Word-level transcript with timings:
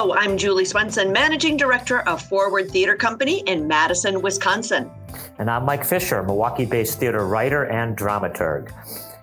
Hello, 0.00 0.14
I'm 0.14 0.38
Julie 0.38 0.64
Swenson, 0.64 1.12
Managing 1.12 1.58
Director 1.58 2.00
of 2.08 2.22
Forward 2.22 2.70
Theater 2.70 2.96
Company 2.96 3.40
in 3.40 3.68
Madison, 3.68 4.22
Wisconsin. 4.22 4.90
And 5.38 5.50
I'm 5.50 5.66
Mike 5.66 5.84
Fisher, 5.84 6.22
Milwaukee 6.22 6.64
based 6.64 6.98
theater 6.98 7.26
writer 7.26 7.64
and 7.64 7.98
dramaturg. 7.98 8.72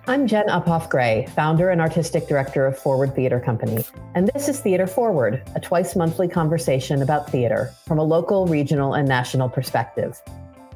I'm 0.06 0.28
Jen 0.28 0.46
Uphoff 0.46 0.88
Gray, 0.88 1.26
founder 1.34 1.70
and 1.70 1.80
artistic 1.80 2.28
director 2.28 2.64
of 2.64 2.78
Forward 2.78 3.12
Theater 3.16 3.40
Company. 3.40 3.84
And 4.14 4.30
this 4.32 4.48
is 4.48 4.60
Theater 4.60 4.86
Forward, 4.86 5.42
a 5.56 5.58
twice 5.58 5.96
monthly 5.96 6.28
conversation 6.28 7.02
about 7.02 7.28
theater 7.28 7.74
from 7.84 7.98
a 7.98 8.04
local, 8.04 8.46
regional, 8.46 8.94
and 8.94 9.08
national 9.08 9.48
perspective. 9.48 10.22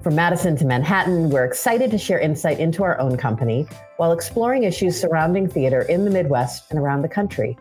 From 0.03 0.17
Madison 0.17 0.57
to 0.57 0.65
Manhattan, 0.65 1.31
we're 1.31 1.45
excited 1.45 1.93
to 1.93 1.97
share 1.97 2.19
insight 2.19 2.59
into 2.59 2.83
our 2.83 2.99
own 2.99 3.17
company 3.17 3.69
while 3.99 4.11
exploring 4.11 4.65
issues 4.65 5.01
surrounding 5.01 5.49
theater 5.49 5.83
in 5.83 6.05
the 6.05 6.11
Midwest 6.11 6.65
and 6.71 6.81
around 6.81 7.03
the 7.03 7.09
country. 7.09 7.57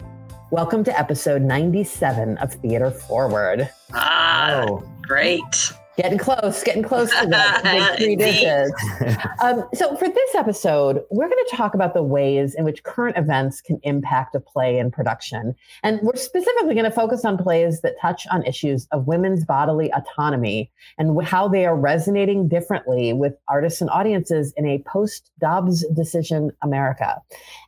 Welcome 0.52 0.84
to 0.84 1.00
episode 1.00 1.44
97 1.44 2.38
of 2.40 2.54
Theater 2.56 2.92
Forward. 2.92 3.70
Ah, 3.94 4.66
oh. 4.68 4.84
great. 5.02 5.72
Getting 5.96 6.18
close, 6.18 6.62
getting 6.62 6.84
close 6.84 7.10
to 7.22 7.28
that 7.28 7.64
big 7.98 7.98
three 7.98 8.16
dishes. 8.18 8.74
Um, 9.42 9.64
so, 9.74 9.96
for 9.96 10.10
this 10.10 10.36
episode, 10.36 11.04
we're 11.10 11.30
going 11.30 11.44
to 11.48 11.56
talk 11.56 11.74
about 11.74 11.94
the 11.94 12.04
ways 12.04 12.54
in 12.54 12.66
which 12.66 12.84
current 12.84 13.18
events 13.18 13.62
can 13.62 13.80
impact 13.84 14.36
a 14.36 14.42
play 14.42 14.78
and 14.78 14.92
production. 14.92 15.56
And 15.84 16.02
we're 16.02 16.18
specifically 16.18 16.74
going 16.76 16.84
to 16.84 16.92
focus 16.92 17.24
on 17.24 17.38
plays 17.38 17.80
that 17.82 17.96
touch 18.02 18.28
on 18.30 18.46
issues 18.46 18.88
of 18.92 19.08
women's 19.08 19.46
bodily 19.46 19.90
autonomy 19.94 20.70
and 20.98 21.24
how 21.24 21.48
they 21.48 21.66
are 21.66 21.78
resonating 21.78 22.50
differently 22.50 23.14
with 23.14 23.34
artists 23.48 23.80
and 23.80 23.90
audiences 23.90 24.54
in 24.58 24.68
a 24.68 24.84
post 24.86 25.32
Dobbs 25.40 25.88
decision 25.96 26.52
America. 26.62 27.22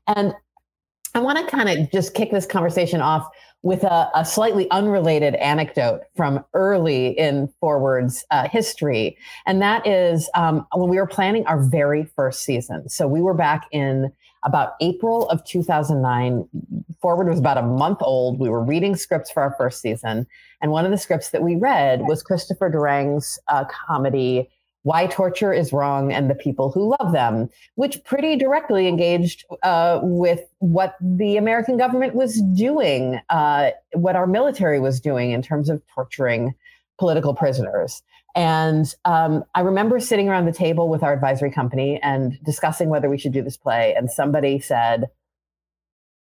And 0.06 0.36
I 1.16 1.20
want 1.20 1.38
to 1.38 1.46
kind 1.46 1.70
of 1.70 1.92
just 1.92 2.14
kick 2.14 2.32
this 2.32 2.46
conversation 2.46 3.02
off 3.02 3.28
with 3.62 3.84
a, 3.84 4.10
a, 4.14 4.26
slightly 4.26 4.70
unrelated 4.72 5.36
anecdote 5.36 6.02
from 6.18 6.44
early 6.54 7.18
in 7.18 7.48
Forward's 7.62 8.26
uh, 8.30 8.50
history. 8.50 9.18
And 9.46 9.62
that 9.62 9.88
is 9.88 10.30
um, 10.36 10.68
when 10.74 10.90
we 10.90 10.98
were 10.98 11.08
planning 11.08 11.46
our 11.46 11.64
very 11.64 12.04
first 12.04 12.44
season. 12.44 12.90
So 12.90 13.08
we 13.08 13.22
were 13.22 13.34
back 13.34 13.68
in 13.72 14.12
about 14.44 14.74
April 14.82 15.30
of 15.30 15.46
2009. 15.46 16.50
Forward 17.02 17.30
was 17.30 17.40
about 17.40 17.58
a 17.58 17.62
month 17.62 18.00
old. 18.02 18.38
We 18.38 18.50
were 18.50 18.62
reading 18.62 18.98
scripts 18.98 19.32
for 19.32 19.42
our 19.42 19.56
first 19.58 19.82
season. 19.82 20.28
And 20.62 20.72
one 20.72 20.84
of 20.84 20.92
the 20.92 20.98
scripts 20.98 21.30
that 21.30 21.42
we 21.42 21.56
read 21.56 22.02
was 22.02 22.22
Christopher 22.22 22.70
Durang's 22.70 23.40
uh, 23.48 23.64
comedy 23.66 24.50
why 24.84 25.08
torture 25.08 25.52
is 25.52 25.74
wrong 25.74 26.12
and 26.12 26.30
the 26.30 26.36
people 26.36 26.72
who 26.72 26.96
love 27.00 27.12
them, 27.14 27.50
which 27.76 28.04
pretty 28.04 28.36
directly 28.36 28.88
engaged 28.88 29.46
uh, 29.64 30.00
with 30.04 30.42
what 30.60 30.96
the 31.02 31.38
American 31.38 31.78
government 31.78 32.16
was 32.16 32.42
doing, 32.56 33.20
uh, 33.30 33.72
what 33.94 34.16
our 34.16 34.28
military 34.28 34.80
was 34.80 35.00
doing 35.00 35.32
in 35.32 35.42
terms 35.42 35.70
of 35.70 35.82
torturing 35.94 36.54
political 37.00 37.34
prisoners. 37.34 38.04
And 38.36 38.94
um, 39.06 39.44
I 39.56 39.62
remember 39.62 40.00
sitting 40.00 40.28
around 40.28 40.46
the 40.46 40.52
table 40.52 40.90
with 40.90 41.04
our 41.04 41.14
advisory 41.14 41.52
company 41.52 42.00
and 42.02 42.38
discussing 42.44 42.90
whether 42.90 43.10
we 43.10 43.18
should 43.18 43.34
do 43.34 43.42
this 43.42 43.58
play. 43.58 43.94
And 43.96 44.12
somebody 44.12 44.60
said, 44.60 45.06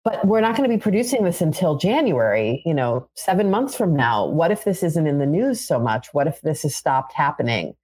but 0.04 0.26
we're 0.26 0.42
not 0.42 0.54
going 0.54 0.68
to 0.68 0.76
be 0.76 0.80
producing 0.80 1.24
this 1.24 1.40
until 1.40 1.78
January, 1.78 2.62
you 2.66 2.74
know, 2.74 3.08
seven 3.14 3.50
months 3.50 3.74
from 3.74 3.96
now. 3.96 4.26
What 4.26 4.50
if 4.50 4.64
this 4.64 4.82
isn't 4.82 5.06
in 5.06 5.18
the 5.18 5.24
news 5.24 5.60
so 5.60 5.78
much? 5.78 6.12
What 6.12 6.26
if 6.26 6.42
this 6.42 6.62
has 6.62 6.74
stopped 6.74 7.14
happening? 7.14 7.74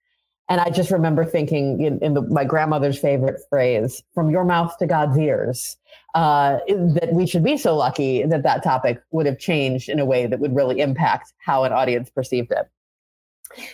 And 0.51 0.61
I 0.61 0.69
just 0.69 0.91
remember 0.91 1.25
thinking 1.25 1.81
in, 1.81 2.01
in 2.01 2.15
the, 2.15 2.23
my 2.23 2.45
grandmother's 2.45 2.99
favorite 2.99 3.41
phrase, 3.49 4.03
from 4.15 4.31
your 4.31 4.45
mouth 4.45 4.77
to 4.79 4.87
God's 4.87 5.17
ears, 5.17 5.77
uh, 6.17 6.59
that 6.69 7.11
we 7.13 7.25
should 7.25 7.45
be 7.45 7.57
so 7.57 7.77
lucky 7.77 8.25
that 8.25 8.43
that 8.43 8.65
topic 8.65 9.01
would 9.13 9.27
have 9.27 9.39
changed 9.39 9.89
in 9.89 10.01
a 10.01 10.05
way 10.05 10.27
that 10.27 10.41
would 10.41 10.55
really 10.55 10.81
impact 10.81 11.33
how 11.39 11.63
an 11.63 11.73
audience 11.73 12.11
perceived 12.11 12.51
it. 12.51 12.69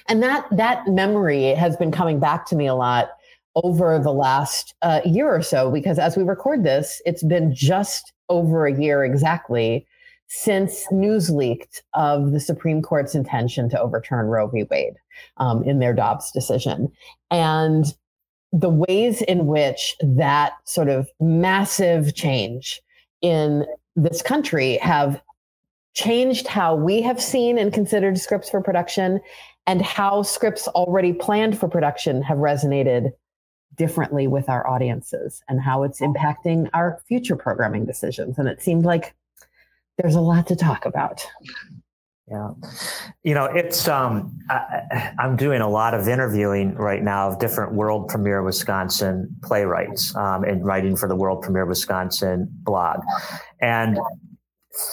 And 0.07 0.23
that, 0.23 0.47
that 0.53 0.87
memory 0.87 1.55
has 1.55 1.79
been 1.79 1.91
coming 1.91 2.21
back 2.21 2.45
to 2.47 2.57
me 2.57 2.67
a 2.67 2.75
lot 2.75 3.09
over 3.55 3.99
the 3.99 4.13
last 4.13 4.75
uh, 4.83 5.01
year 5.03 5.35
or 5.35 5.41
so, 5.41 5.71
because 5.71 5.99
as 5.99 6.15
we 6.15 6.25
record 6.25 6.63
this, 6.63 7.01
it's 7.07 7.23
been 7.23 7.55
just 7.55 8.13
over 8.29 8.67
a 8.67 8.79
year 8.79 9.03
exactly 9.03 9.87
since 10.29 10.91
news 10.91 11.31
leaked 11.31 11.83
of 11.95 12.33
the 12.33 12.41
Supreme 12.41 12.83
Court's 12.83 13.15
intention 13.15 13.69
to 13.71 13.81
overturn 13.81 14.27
Roe 14.27 14.49
v. 14.49 14.65
Wade 14.71 14.95
um, 15.37 15.63
in 15.63 15.79
their 15.79 15.95
Dobbs 15.95 16.31
decision. 16.33 16.91
And 17.31 17.85
the 18.53 18.71
ways 18.71 19.23
in 19.23 19.47
which 19.47 19.97
that 20.01 20.55
sort 20.65 20.89
of 20.89 21.09
massive 21.21 22.15
change 22.15 22.81
in 23.23 23.67
this 23.95 24.23
country 24.23 24.79
have 24.79 25.21
changed 25.95 26.47
how 26.47 26.75
we 26.75 27.01
have 27.01 27.21
seen 27.21 27.59
and 27.59 27.73
considered 27.73 28.19
scripts 28.19 28.51
for 28.51 28.61
production 28.61 29.21
and 29.67 29.83
how 29.83 30.23
scripts 30.23 30.69
already 30.69 31.13
planned 31.13 31.59
for 31.59 31.69
production 31.69 32.23
have 32.23 32.39
resonated 32.39 33.11
differently 33.75 34.27
with 34.27 34.49
our 34.49 34.67
audiences 34.69 35.43
and 35.49 35.61
how 35.61 35.83
it's 35.83 36.01
impacting 36.01 36.69
our 36.73 37.01
future 37.09 37.37
programming 37.37 37.85
decisions. 37.85 38.39
And 38.39 38.49
it 38.49 38.63
seemed 38.63 38.85
like 38.85 39.15
there's 39.99 40.15
a 40.15 40.21
lot 40.21 40.47
to 40.49 40.57
talk 40.57 40.85
about. 40.87 41.27
Yeah. 42.29 42.51
You 43.23 43.35
know, 43.35 43.45
it's, 43.45 43.87
um, 43.87 44.37
I, 44.51 45.13
am 45.21 45.37
doing 45.37 45.61
a 45.61 45.69
lot 45.69 45.95
of 45.95 46.09
interviewing 46.09 46.75
right 46.75 47.03
now 47.03 47.29
of 47.29 47.39
different 47.39 47.75
world 47.75 48.09
premiere 48.09 48.43
Wisconsin 48.43 49.35
playwrights 49.45 50.15
um, 50.17 50.43
and 50.43 50.65
writing 50.65 50.97
for 50.97 51.09
the 51.09 51.15
world 51.15 51.43
premiere 51.43 51.67
Wisconsin 51.67 52.49
blog. 52.51 52.99
And 53.61 53.99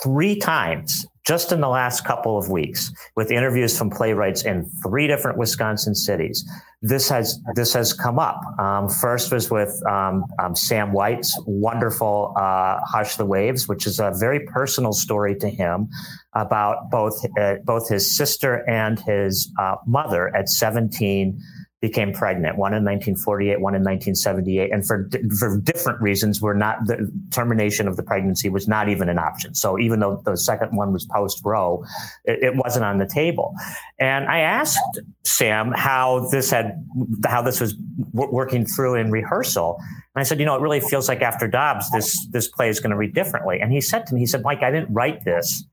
three 0.04 0.36
times 0.38 1.08
just 1.26 1.52
in 1.54 1.62
the 1.62 1.70
last 1.70 2.04
couple 2.06 2.38
of 2.38 2.50
weeks 2.50 2.92
with 3.16 3.32
interviews 3.32 3.78
from 3.78 3.90
playwrights 3.90 4.44
in 4.44 4.70
three 4.84 5.08
different 5.08 5.38
Wisconsin 5.38 5.96
cities. 5.96 6.48
This 6.82 7.08
has 7.08 7.40
this 7.56 7.72
has 7.74 7.94
come 7.94 8.20
up. 8.20 8.42
Um, 8.60 8.90
first 8.90 9.32
was 9.32 9.50
with 9.50 9.82
um, 9.90 10.26
um, 10.38 10.54
Sam 10.54 10.92
White's 10.92 11.34
wonderful 11.46 12.34
uh, 12.36 12.80
"Hush 12.86 13.16
the 13.16 13.26
Waves," 13.26 13.70
which 13.70 13.88
is 13.88 14.00
a 14.00 14.12
very 14.20 14.42
personal 14.42 14.92
story 14.92 15.36
to 15.40 15.50
him 15.50 15.88
about 16.34 16.92
both 16.92 17.26
uh, 17.40 17.56
both 17.64 17.88
his 17.88 18.16
sister 18.16 18.70
and 18.70 19.00
his 19.00 19.50
uh, 19.58 19.76
mother 19.88 20.36
at 20.36 20.50
17 20.50 21.42
became 21.84 22.14
pregnant, 22.14 22.58
one 22.58 22.72
in 22.72 22.86
1948, 22.86 23.60
one 23.60 23.76
in 23.76 23.82
1978. 23.82 24.72
And 24.72 24.88
for, 24.88 25.10
for 25.38 25.60
different 25.60 26.02
reasons, 26.02 26.42
were 26.42 26.54
not 26.54 26.78
the 26.86 27.12
termination 27.30 27.90
of 27.90 27.98
the 27.98 28.04
pregnancy 28.04 28.48
was 28.48 28.70
not 28.70 28.88
even 28.88 29.10
an 29.10 29.20
option. 29.20 29.54
So 29.54 29.78
even 29.78 30.00
though 30.00 30.22
the 30.24 30.38
second 30.38 30.78
one 30.78 30.94
was 30.94 31.06
post 31.06 31.42
Roe, 31.44 31.84
it, 32.24 32.42
it, 32.42 32.56
wasn't 32.56 32.86
on 32.86 33.00
the 33.00 33.06
table. 33.06 33.54
And 34.00 34.30
I 34.30 34.40
asked 34.40 35.02
Sam 35.26 35.74
how 35.76 36.30
this 36.32 36.52
had, 36.52 36.88
how 37.26 37.42
this 37.42 37.60
was 37.60 37.74
w- 37.74 38.32
working 38.32 38.66
through 38.66 38.96
in 38.96 39.12
rehearsal. 39.12 39.76
And 40.16 40.22
I 40.22 40.24
said, 40.24 40.40
you 40.40 40.46
know, 40.46 40.56
it 40.56 40.62
really 40.62 40.80
feels 40.80 41.10
like 41.10 41.22
after 41.22 41.50
Dobbs, 41.50 41.92
this, 41.92 42.28
this 42.28 42.48
play 42.48 42.70
is 42.70 42.80
going 42.80 42.92
to 42.92 42.98
read 42.98 43.14
differently. 43.14 43.60
And 43.60 43.74
he 43.74 43.82
said 43.82 44.06
to 44.08 44.14
me, 44.14 44.22
he 44.22 44.26
said, 44.26 44.42
Mike, 44.42 44.64
I 44.64 44.72
didn't 44.72 44.94
write 44.94 45.26
this 45.26 45.66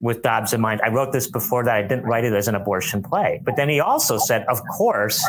with 0.00 0.22
Dobbs 0.22 0.54
in 0.54 0.60
mind. 0.62 0.80
I 0.82 0.88
wrote 0.88 1.12
this 1.12 1.26
before 1.26 1.64
that. 1.64 1.74
I 1.74 1.82
didn't 1.82 2.04
write 2.04 2.24
it 2.24 2.32
as 2.32 2.48
an 2.48 2.54
abortion 2.54 3.02
play. 3.02 3.42
But 3.44 3.56
then 3.56 3.68
he 3.68 3.80
also 3.80 4.16
said, 4.16 4.46
of 4.48 4.62
course, 4.78 5.22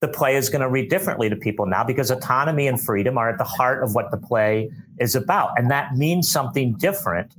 the 0.00 0.08
play 0.08 0.36
is 0.36 0.48
going 0.48 0.60
to 0.60 0.68
read 0.68 0.90
differently 0.90 1.28
to 1.28 1.36
people 1.36 1.66
now 1.66 1.82
because 1.82 2.10
autonomy 2.10 2.66
and 2.66 2.80
freedom 2.80 3.16
are 3.16 3.30
at 3.30 3.38
the 3.38 3.44
heart 3.44 3.82
of 3.82 3.94
what 3.94 4.10
the 4.10 4.16
play 4.16 4.70
is 5.00 5.14
about. 5.14 5.58
And 5.58 5.70
that 5.70 5.94
means 5.94 6.30
something 6.30 6.74
different 6.74 7.34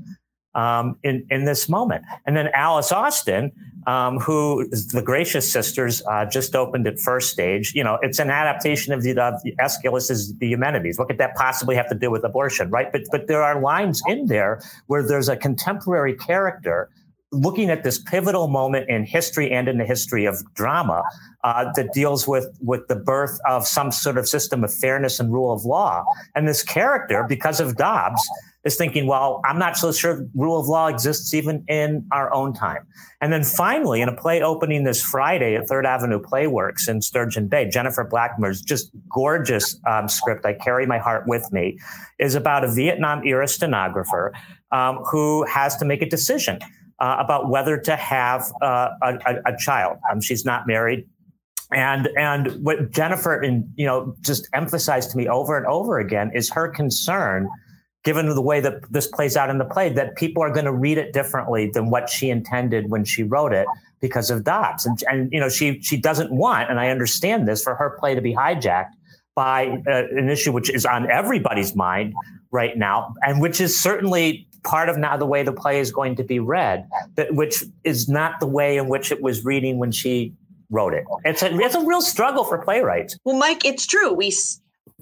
um, 0.56 0.98
in, 1.04 1.26
in 1.30 1.46
this 1.46 1.70
moment. 1.70 2.04
And 2.26 2.36
then 2.36 2.50
Alice 2.54 2.92
Austin, 2.92 3.52
um, 3.86 4.20
who 4.20 4.68
the 4.68 5.02
Gracious 5.04 5.50
Sisters 5.50 6.02
uh, 6.10 6.26
just 6.26 6.56
opened 6.56 6.88
at 6.88 7.00
first 7.00 7.30
stage. 7.30 7.74
You 7.74 7.84
know, 7.84 8.00
it's 8.02 8.20
an 8.20 8.30
adaptation 8.30 8.92
of 8.92 9.04
the, 9.04 9.12
of 9.12 9.36
the 9.44 9.56
Aeschylus's 9.62 10.36
The 10.40 10.48
Eumenides. 10.48 10.98
What 10.98 11.08
could 11.08 11.20
that 11.20 11.36
possibly 11.36 11.76
have 11.76 11.88
to 11.90 11.96
do 11.96 12.12
with 12.12 12.24
abortion, 12.26 12.70
right? 12.70 12.92
But 12.92 13.04
but 13.12 13.28
there 13.28 13.44
are 13.44 13.62
lines 13.62 14.02
in 14.08 14.26
there 14.26 14.62
where 14.88 15.08
there's 15.08 15.30
a 15.30 15.38
contemporary 15.38 16.16
character 16.16 16.90
looking 17.32 17.70
at 17.70 17.84
this 17.84 18.00
pivotal 18.00 18.48
moment 18.48 18.90
in 18.90 19.04
history 19.04 19.52
and 19.52 19.68
in 19.68 19.78
the 19.78 19.86
history 19.86 20.26
of 20.26 20.42
drama 20.54 21.04
uh, 21.44 21.66
that 21.76 21.92
deals 21.94 22.28
with 22.28 22.48
with 22.62 22.88
the 22.88 22.96
birth 22.96 23.38
of 23.48 23.68
some 23.68 23.92
sort 23.92 24.18
of 24.18 24.28
system 24.28 24.64
of 24.64 24.74
fairness 24.74 25.20
and 25.20 25.32
rule 25.34 25.52
of 25.52 25.66
law. 25.66 26.06
And 26.36 26.48
this 26.48 26.64
character, 26.64 27.26
because 27.28 27.60
of 27.60 27.76
Dobbs, 27.76 28.22
is 28.64 28.76
thinking, 28.76 29.08
well, 29.08 29.42
I'm 29.46 29.60
not 29.60 29.78
so 29.78 29.92
sure 29.92 30.26
rule 30.36 30.60
of 30.60 30.68
law 30.68 30.88
exists 30.88 31.34
even 31.34 31.64
in 31.68 32.06
our 32.12 32.34
own 32.34 32.54
time. 32.54 32.86
And 33.22 33.32
then 33.34 33.44
finally, 33.44 34.02
in 34.02 34.10
a 34.10 34.16
play 34.16 34.42
opening 34.42 34.84
this 34.84 35.02
Friday 35.02 35.56
at 35.56 35.68
Third 35.68 35.86
Avenue 35.86 36.22
Playworks 36.22 36.88
in 36.88 37.02
Sturgeon 37.02 37.48
Bay, 37.48 37.70
Jennifer 37.70 38.06
Blackmer's 38.06 38.62
just 38.62 38.92
gorgeous 39.10 39.80
um, 39.86 40.08
script, 40.08 40.46
I 40.46 40.54
Carry 40.54 40.86
My 40.86 40.98
Heart 40.98 41.28
With 41.28 41.52
Me, 41.52 41.78
is 42.20 42.36
about 42.36 42.64
a 42.64 42.72
Vietnam 42.72 43.26
era 43.26 43.48
stenographer 43.48 44.34
um, 44.72 44.98
who 45.10 45.46
has 45.46 45.76
to 45.78 45.86
make 45.86 46.02
a 46.02 46.10
decision 46.10 46.60
uh, 47.00 47.18
about 47.20 47.50
whether 47.50 47.78
to 47.78 47.96
have 47.96 48.52
uh, 48.62 48.90
a, 49.02 49.18
a, 49.46 49.58
child. 49.58 49.98
Um, 50.12 50.20
she's 50.20 50.46
not 50.46 50.66
married. 50.66 51.08
And 51.72 52.10
and 52.18 52.64
what 52.64 52.92
Jennifer 52.92 53.40
and 53.40 53.66
you 53.76 53.86
know 53.86 54.16
just 54.22 54.48
emphasized 54.54 55.12
to 55.12 55.18
me 55.18 55.28
over 55.28 55.58
and 55.58 55.68
over 55.68 56.00
again 56.00 56.32
is 56.34 56.50
her 56.52 56.70
concern 56.70 57.50
given 58.08 58.30
the 58.30 58.42
way 58.42 58.62
that 58.62 58.90
this 58.90 59.06
plays 59.06 59.36
out 59.36 59.50
in 59.50 59.58
the 59.58 59.66
play, 59.66 59.90
that 59.90 60.16
people 60.16 60.42
are 60.42 60.50
going 60.50 60.64
to 60.64 60.72
read 60.72 60.98
it 60.98 61.12
differently 61.12 61.70
than 61.74 61.90
what 61.90 62.10
she 62.10 62.30
intended 62.30 62.90
when 62.90 63.04
she 63.04 63.22
wrote 63.22 63.52
it 63.52 63.68
because 64.00 64.30
of 64.30 64.46
Dobbs. 64.46 64.86
And, 64.86 65.04
and 65.10 65.30
you 65.32 65.42
know, 65.42 65.50
she 65.50 65.82
she 65.82 65.98
doesn't 65.98 66.32
want, 66.32 66.70
and 66.70 66.80
I 66.80 66.88
understand 66.88 67.50
this, 67.50 67.62
for 67.62 67.76
her 67.76 67.98
play 68.00 68.16
to 68.16 68.22
be 68.22 68.34
hijacked 68.34 68.94
by 69.36 69.68
uh, 69.88 70.04
an 70.12 70.30
issue 70.30 70.54
which 70.54 70.70
is 70.70 70.86
on 70.86 71.12
everybody's 71.12 71.76
mind 71.76 72.14
right 72.50 72.78
now, 72.78 73.14
and 73.24 73.42
which 73.42 73.60
is 73.60 73.78
certainly 73.78 74.47
part 74.64 74.90
of 74.90 74.98
now 74.98 75.18
the 75.18 75.26
way 75.26 75.44
the 75.44 75.52
play 75.52 75.80
is 75.80 75.92
going 75.92 76.16
to 76.16 76.24
be 76.24 76.40
read, 76.40 76.88
but 77.16 77.34
which 77.34 77.64
is 77.84 78.08
not 78.10 78.40
the 78.40 78.48
way 78.48 78.78
in 78.78 78.88
which 78.88 79.12
it 79.12 79.22
was 79.22 79.46
reading 79.46 79.78
when 79.78 79.92
she 79.92 80.34
wrote 80.70 80.94
it. 80.94 81.06
It's 81.24 81.42
a, 81.42 81.56
it's 81.60 81.76
a 81.76 81.86
real 81.86 82.02
struggle 82.02 82.44
for 82.44 82.58
playwrights. 82.58 83.18
Well, 83.24 83.38
Mike, 83.38 83.66
it's 83.66 83.86
true. 83.86 84.14
We 84.14 84.34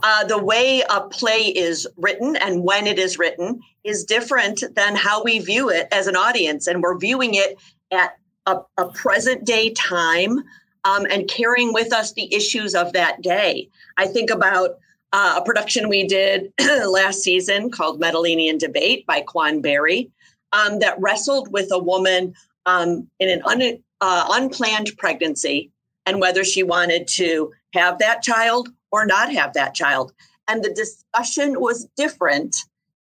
uh, 0.03 0.25
the 0.25 0.37
way 0.37 0.83
a 0.89 1.01
play 1.01 1.53
is 1.55 1.87
written 1.95 2.35
and 2.35 2.63
when 2.63 2.85
it 2.85 2.99
is 2.99 3.17
written 3.17 3.61
is 3.83 4.03
different 4.03 4.63
than 4.75 4.95
how 4.95 5.23
we 5.23 5.39
view 5.39 5.69
it 5.69 5.87
as 5.91 6.07
an 6.07 6.15
audience, 6.15 6.67
and 6.67 6.81
we're 6.81 6.97
viewing 6.97 7.33
it 7.33 7.57
at 7.91 8.17
a, 8.45 8.57
a 8.77 8.89
present 8.89 9.45
day 9.45 9.71
time 9.71 10.43
um, 10.83 11.05
and 11.09 11.27
carrying 11.27 11.73
with 11.73 11.93
us 11.93 12.13
the 12.13 12.33
issues 12.33 12.75
of 12.75 12.93
that 12.93 13.21
day. 13.21 13.69
I 13.97 14.07
think 14.07 14.29
about 14.29 14.77
uh, 15.13 15.35
a 15.37 15.43
production 15.43 15.89
we 15.89 16.05
did 16.05 16.51
last 16.59 17.21
season 17.21 17.71
called 17.71 17.99
Medellinian 17.99 18.57
Debate 18.57 19.05
by 19.05 19.21
Quan 19.21 19.61
Berry 19.61 20.11
um, 20.53 20.79
that 20.79 20.99
wrestled 20.99 21.51
with 21.51 21.69
a 21.71 21.79
woman 21.79 22.33
um, 22.65 23.07
in 23.19 23.29
an 23.29 23.41
un, 23.45 23.61
uh, 24.01 24.27
unplanned 24.31 24.91
pregnancy 24.97 25.71
and 26.05 26.21
whether 26.21 26.43
she 26.43 26.63
wanted 26.63 27.07
to 27.07 27.51
have 27.73 27.99
that 27.99 28.21
child 28.21 28.69
or 28.91 29.05
not 29.05 29.31
have 29.31 29.53
that 29.53 29.73
child. 29.73 30.13
And 30.47 30.63
the 30.63 30.73
discussion 30.73 31.59
was 31.59 31.87
different 31.97 32.55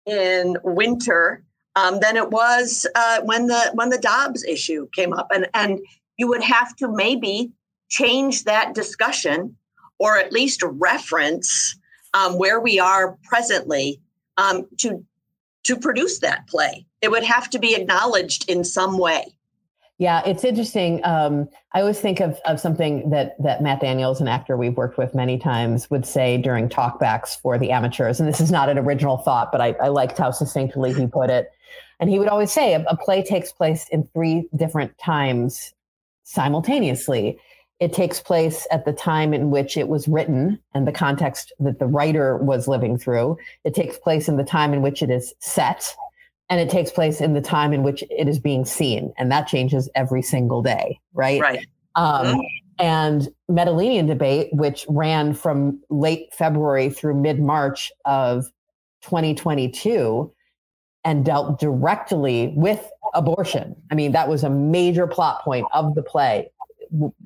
in 0.06 0.56
winter 0.64 1.42
um, 1.74 2.00
than 2.00 2.16
it 2.16 2.30
was 2.30 2.86
uh, 2.94 3.20
when 3.22 3.48
the 3.48 3.70
when 3.74 3.90
the 3.90 3.98
Dobbs 3.98 4.44
issue 4.44 4.88
came 4.94 5.12
up, 5.12 5.28
and 5.30 5.46
and 5.52 5.78
you 6.16 6.26
would 6.28 6.42
have 6.42 6.74
to 6.76 6.88
maybe 6.88 7.52
change 7.90 8.44
that 8.44 8.74
discussion 8.74 9.56
or 9.98 10.16
at 10.16 10.32
least 10.32 10.62
reference 10.62 11.76
um, 12.16 12.38
where 12.38 12.60
we 12.60 12.78
are 12.78 13.18
presently 13.24 14.00
um, 14.36 14.66
to 14.78 15.04
to 15.64 15.76
produce 15.76 16.20
that 16.20 16.46
play. 16.46 16.86
It 17.02 17.10
would 17.10 17.24
have 17.24 17.50
to 17.50 17.58
be 17.58 17.74
acknowledged 17.74 18.48
in 18.48 18.62
some 18.62 18.98
way. 18.98 19.36
Yeah, 19.98 20.22
it's 20.24 20.44
interesting. 20.44 21.00
Um, 21.04 21.48
I 21.72 21.80
always 21.80 21.98
think 21.98 22.20
of, 22.20 22.38
of 22.44 22.60
something 22.60 23.10
that 23.10 23.34
that 23.42 23.62
Matt 23.62 23.80
Daniels, 23.80 24.20
an 24.20 24.28
actor 24.28 24.56
we've 24.56 24.76
worked 24.76 24.98
with 24.98 25.14
many 25.14 25.38
times, 25.38 25.90
would 25.90 26.06
say 26.06 26.38
during 26.38 26.68
talkbacks 26.68 27.40
for 27.40 27.58
the 27.58 27.70
amateurs. 27.70 28.20
And 28.20 28.28
this 28.28 28.40
is 28.40 28.50
not 28.50 28.68
an 28.68 28.78
original 28.78 29.18
thought, 29.18 29.50
but 29.50 29.60
I, 29.60 29.72
I 29.80 29.88
liked 29.88 30.18
how 30.18 30.30
succinctly 30.30 30.92
he 30.92 31.06
put 31.06 31.30
it. 31.30 31.50
And 31.98 32.10
he 32.10 32.18
would 32.18 32.28
always 32.28 32.52
say 32.52 32.74
a, 32.74 32.84
a 32.88 32.96
play 32.96 33.22
takes 33.22 33.52
place 33.52 33.88
in 33.90 34.06
three 34.12 34.48
different 34.54 34.96
times 34.98 35.72
simultaneously. 36.24 37.38
It 37.78 37.92
takes 37.92 38.20
place 38.20 38.66
at 38.70 38.86
the 38.86 38.92
time 38.92 39.34
in 39.34 39.50
which 39.50 39.76
it 39.76 39.88
was 39.88 40.08
written 40.08 40.58
and 40.74 40.86
the 40.86 40.92
context 40.92 41.52
that 41.60 41.78
the 41.78 41.86
writer 41.86 42.38
was 42.38 42.66
living 42.66 42.96
through. 42.96 43.36
It 43.64 43.74
takes 43.74 43.98
place 43.98 44.28
in 44.28 44.38
the 44.38 44.44
time 44.44 44.72
in 44.72 44.80
which 44.80 45.02
it 45.02 45.10
is 45.10 45.34
set 45.40 45.94
and 46.48 46.60
it 46.60 46.70
takes 46.70 46.90
place 46.90 47.20
in 47.20 47.34
the 47.34 47.40
time 47.40 47.72
in 47.72 47.82
which 47.82 48.02
it 48.10 48.28
is 48.28 48.38
being 48.38 48.64
seen 48.64 49.12
and 49.18 49.30
that 49.30 49.46
changes 49.46 49.88
every 49.94 50.22
single 50.22 50.62
day 50.62 50.98
right 51.14 51.40
right 51.40 51.66
um, 51.94 52.26
mm-hmm. 52.26 52.40
and 52.78 53.28
medellinian 53.48 54.06
debate 54.06 54.48
which 54.52 54.86
ran 54.88 55.34
from 55.34 55.80
late 55.90 56.32
february 56.32 56.90
through 56.90 57.14
mid-march 57.14 57.90
of 58.04 58.46
2022 59.02 60.32
and 61.04 61.24
dealt 61.24 61.58
directly 61.60 62.52
with 62.56 62.90
abortion 63.14 63.74
i 63.90 63.94
mean 63.94 64.12
that 64.12 64.28
was 64.28 64.44
a 64.44 64.50
major 64.50 65.06
plot 65.06 65.42
point 65.42 65.66
of 65.72 65.94
the 65.94 66.02
play 66.02 66.50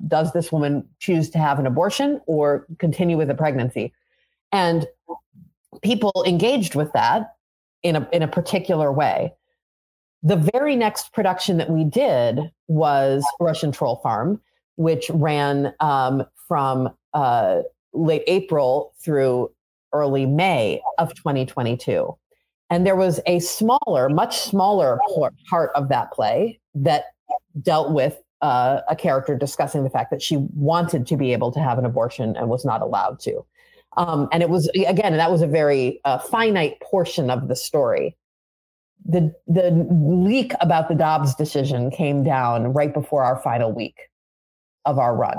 does 0.07 0.31
this 0.33 0.51
woman 0.51 0.87
choose 0.99 1.29
to 1.31 1.37
have 1.37 1.59
an 1.59 1.65
abortion 1.65 2.21
or 2.27 2.65
continue 2.79 3.17
with 3.17 3.29
a 3.29 3.35
pregnancy 3.35 3.93
and 4.51 4.87
people 5.81 6.11
engaged 6.27 6.75
with 6.75 6.91
that 6.93 7.35
in 7.83 7.95
a 7.95 8.07
in 8.11 8.21
a 8.21 8.27
particular 8.27 8.91
way. 8.91 9.33
The 10.23 10.35
very 10.53 10.75
next 10.75 11.13
production 11.13 11.57
that 11.57 11.69
we 11.69 11.83
did 11.83 12.51
was 12.67 13.25
Russian 13.39 13.71
Troll 13.71 13.97
Farm, 14.03 14.39
which 14.75 15.09
ran 15.09 15.73
um, 15.79 16.23
from 16.47 16.89
uh, 17.13 17.61
late 17.93 18.23
April 18.27 18.93
through 19.03 19.51
early 19.93 20.25
May 20.25 20.81
of 20.99 21.13
2022. 21.15 22.15
And 22.69 22.85
there 22.85 22.95
was 22.95 23.19
a 23.25 23.39
smaller, 23.39 24.09
much 24.09 24.39
smaller 24.39 24.99
part 25.49 25.71
of 25.75 25.89
that 25.89 26.11
play 26.13 26.59
that 26.75 27.05
dealt 27.61 27.91
with 27.91 28.21
uh, 28.41 28.81
a 28.89 28.95
character 28.95 29.35
discussing 29.35 29.83
the 29.83 29.89
fact 29.89 30.11
that 30.11 30.21
she 30.21 30.37
wanted 30.55 31.05
to 31.07 31.17
be 31.17 31.33
able 31.33 31.51
to 31.51 31.59
have 31.59 31.77
an 31.77 31.85
abortion 31.85 32.35
and 32.35 32.49
was 32.49 32.65
not 32.65 32.81
allowed 32.81 33.19
to. 33.21 33.45
Um, 33.97 34.29
and 34.31 34.41
it 34.41 34.49
was 34.49 34.69
again, 34.87 35.17
that 35.17 35.31
was 35.31 35.41
a 35.41 35.47
very 35.47 35.99
uh, 36.05 36.17
finite 36.17 36.79
portion 36.79 37.29
of 37.29 37.47
the 37.47 37.55
story. 37.55 38.15
The 39.05 39.33
the 39.47 39.71
leak 39.91 40.53
about 40.61 40.87
the 40.87 40.95
Dobbs 40.95 41.35
decision 41.35 41.91
came 41.91 42.23
down 42.23 42.73
right 42.73 42.93
before 42.93 43.23
our 43.23 43.41
final 43.41 43.71
week 43.71 43.97
of 44.85 44.97
our 44.99 45.15
run, 45.15 45.37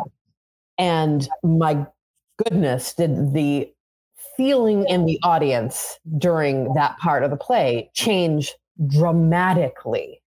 and 0.78 1.28
my 1.42 1.86
goodness, 2.42 2.92
did 2.94 3.32
the 3.32 3.72
feeling 4.36 4.84
in 4.88 5.06
the 5.06 5.18
audience 5.22 5.98
during 6.18 6.72
that 6.74 6.98
part 6.98 7.22
of 7.22 7.30
the 7.30 7.36
play 7.36 7.90
change 7.94 8.54
dramatically 8.88 10.21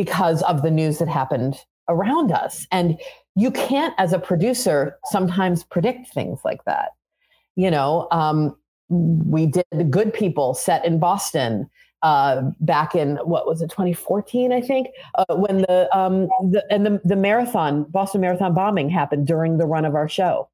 because 0.00 0.42
of 0.44 0.62
the 0.62 0.70
news 0.70 0.96
that 0.96 1.08
happened 1.08 1.56
around 1.86 2.32
us. 2.32 2.66
And 2.72 2.98
you 3.36 3.50
can't, 3.50 3.92
as 3.98 4.14
a 4.14 4.18
producer, 4.18 4.96
sometimes 5.04 5.62
predict 5.62 6.08
things 6.14 6.40
like 6.42 6.64
that. 6.64 6.92
You 7.54 7.70
know, 7.70 8.08
um, 8.10 8.56
we 8.88 9.44
did 9.44 9.66
the 9.72 9.84
Good 9.84 10.14
People 10.14 10.54
set 10.54 10.86
in 10.86 11.00
Boston 11.00 11.68
uh, 12.02 12.40
back 12.60 12.94
in 12.94 13.16
what 13.24 13.46
was 13.46 13.60
it 13.60 13.68
2014 13.68 14.54
i 14.54 14.60
think? 14.62 14.86
Uh, 15.16 15.34
when 15.34 15.58
the 15.58 15.86
um 15.94 16.28
the, 16.50 16.64
and 16.70 16.86
the, 16.86 16.98
the 17.04 17.14
marathon 17.14 17.84
boston 17.90 18.22
marathon 18.22 18.54
bombing 18.54 18.88
happened 18.88 19.26
during 19.26 19.58
the 19.58 19.66
run 19.66 19.84
of 19.84 19.94
our 19.94 20.08
show. 20.08 20.48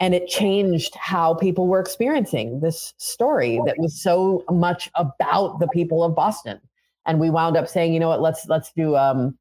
And 0.00 0.14
it 0.14 0.26
changed 0.26 0.94
how 0.94 1.34
people 1.34 1.66
were 1.66 1.80
experiencing 1.80 2.60
this 2.60 2.94
story 2.96 3.60
that 3.66 3.76
was 3.76 4.00
so 4.00 4.42
much 4.50 4.90
about 4.94 5.58
the 5.60 5.68
people 5.68 6.02
of 6.02 6.14
boston 6.14 6.58
and 7.06 7.20
we 7.20 7.30
wound 7.30 7.56
up 7.56 7.68
saying 7.68 7.92
you 7.92 8.00
know 8.00 8.08
what 8.08 8.20
let's 8.20 8.46
let's 8.48 8.72
do 8.72 8.96
um 8.96 9.36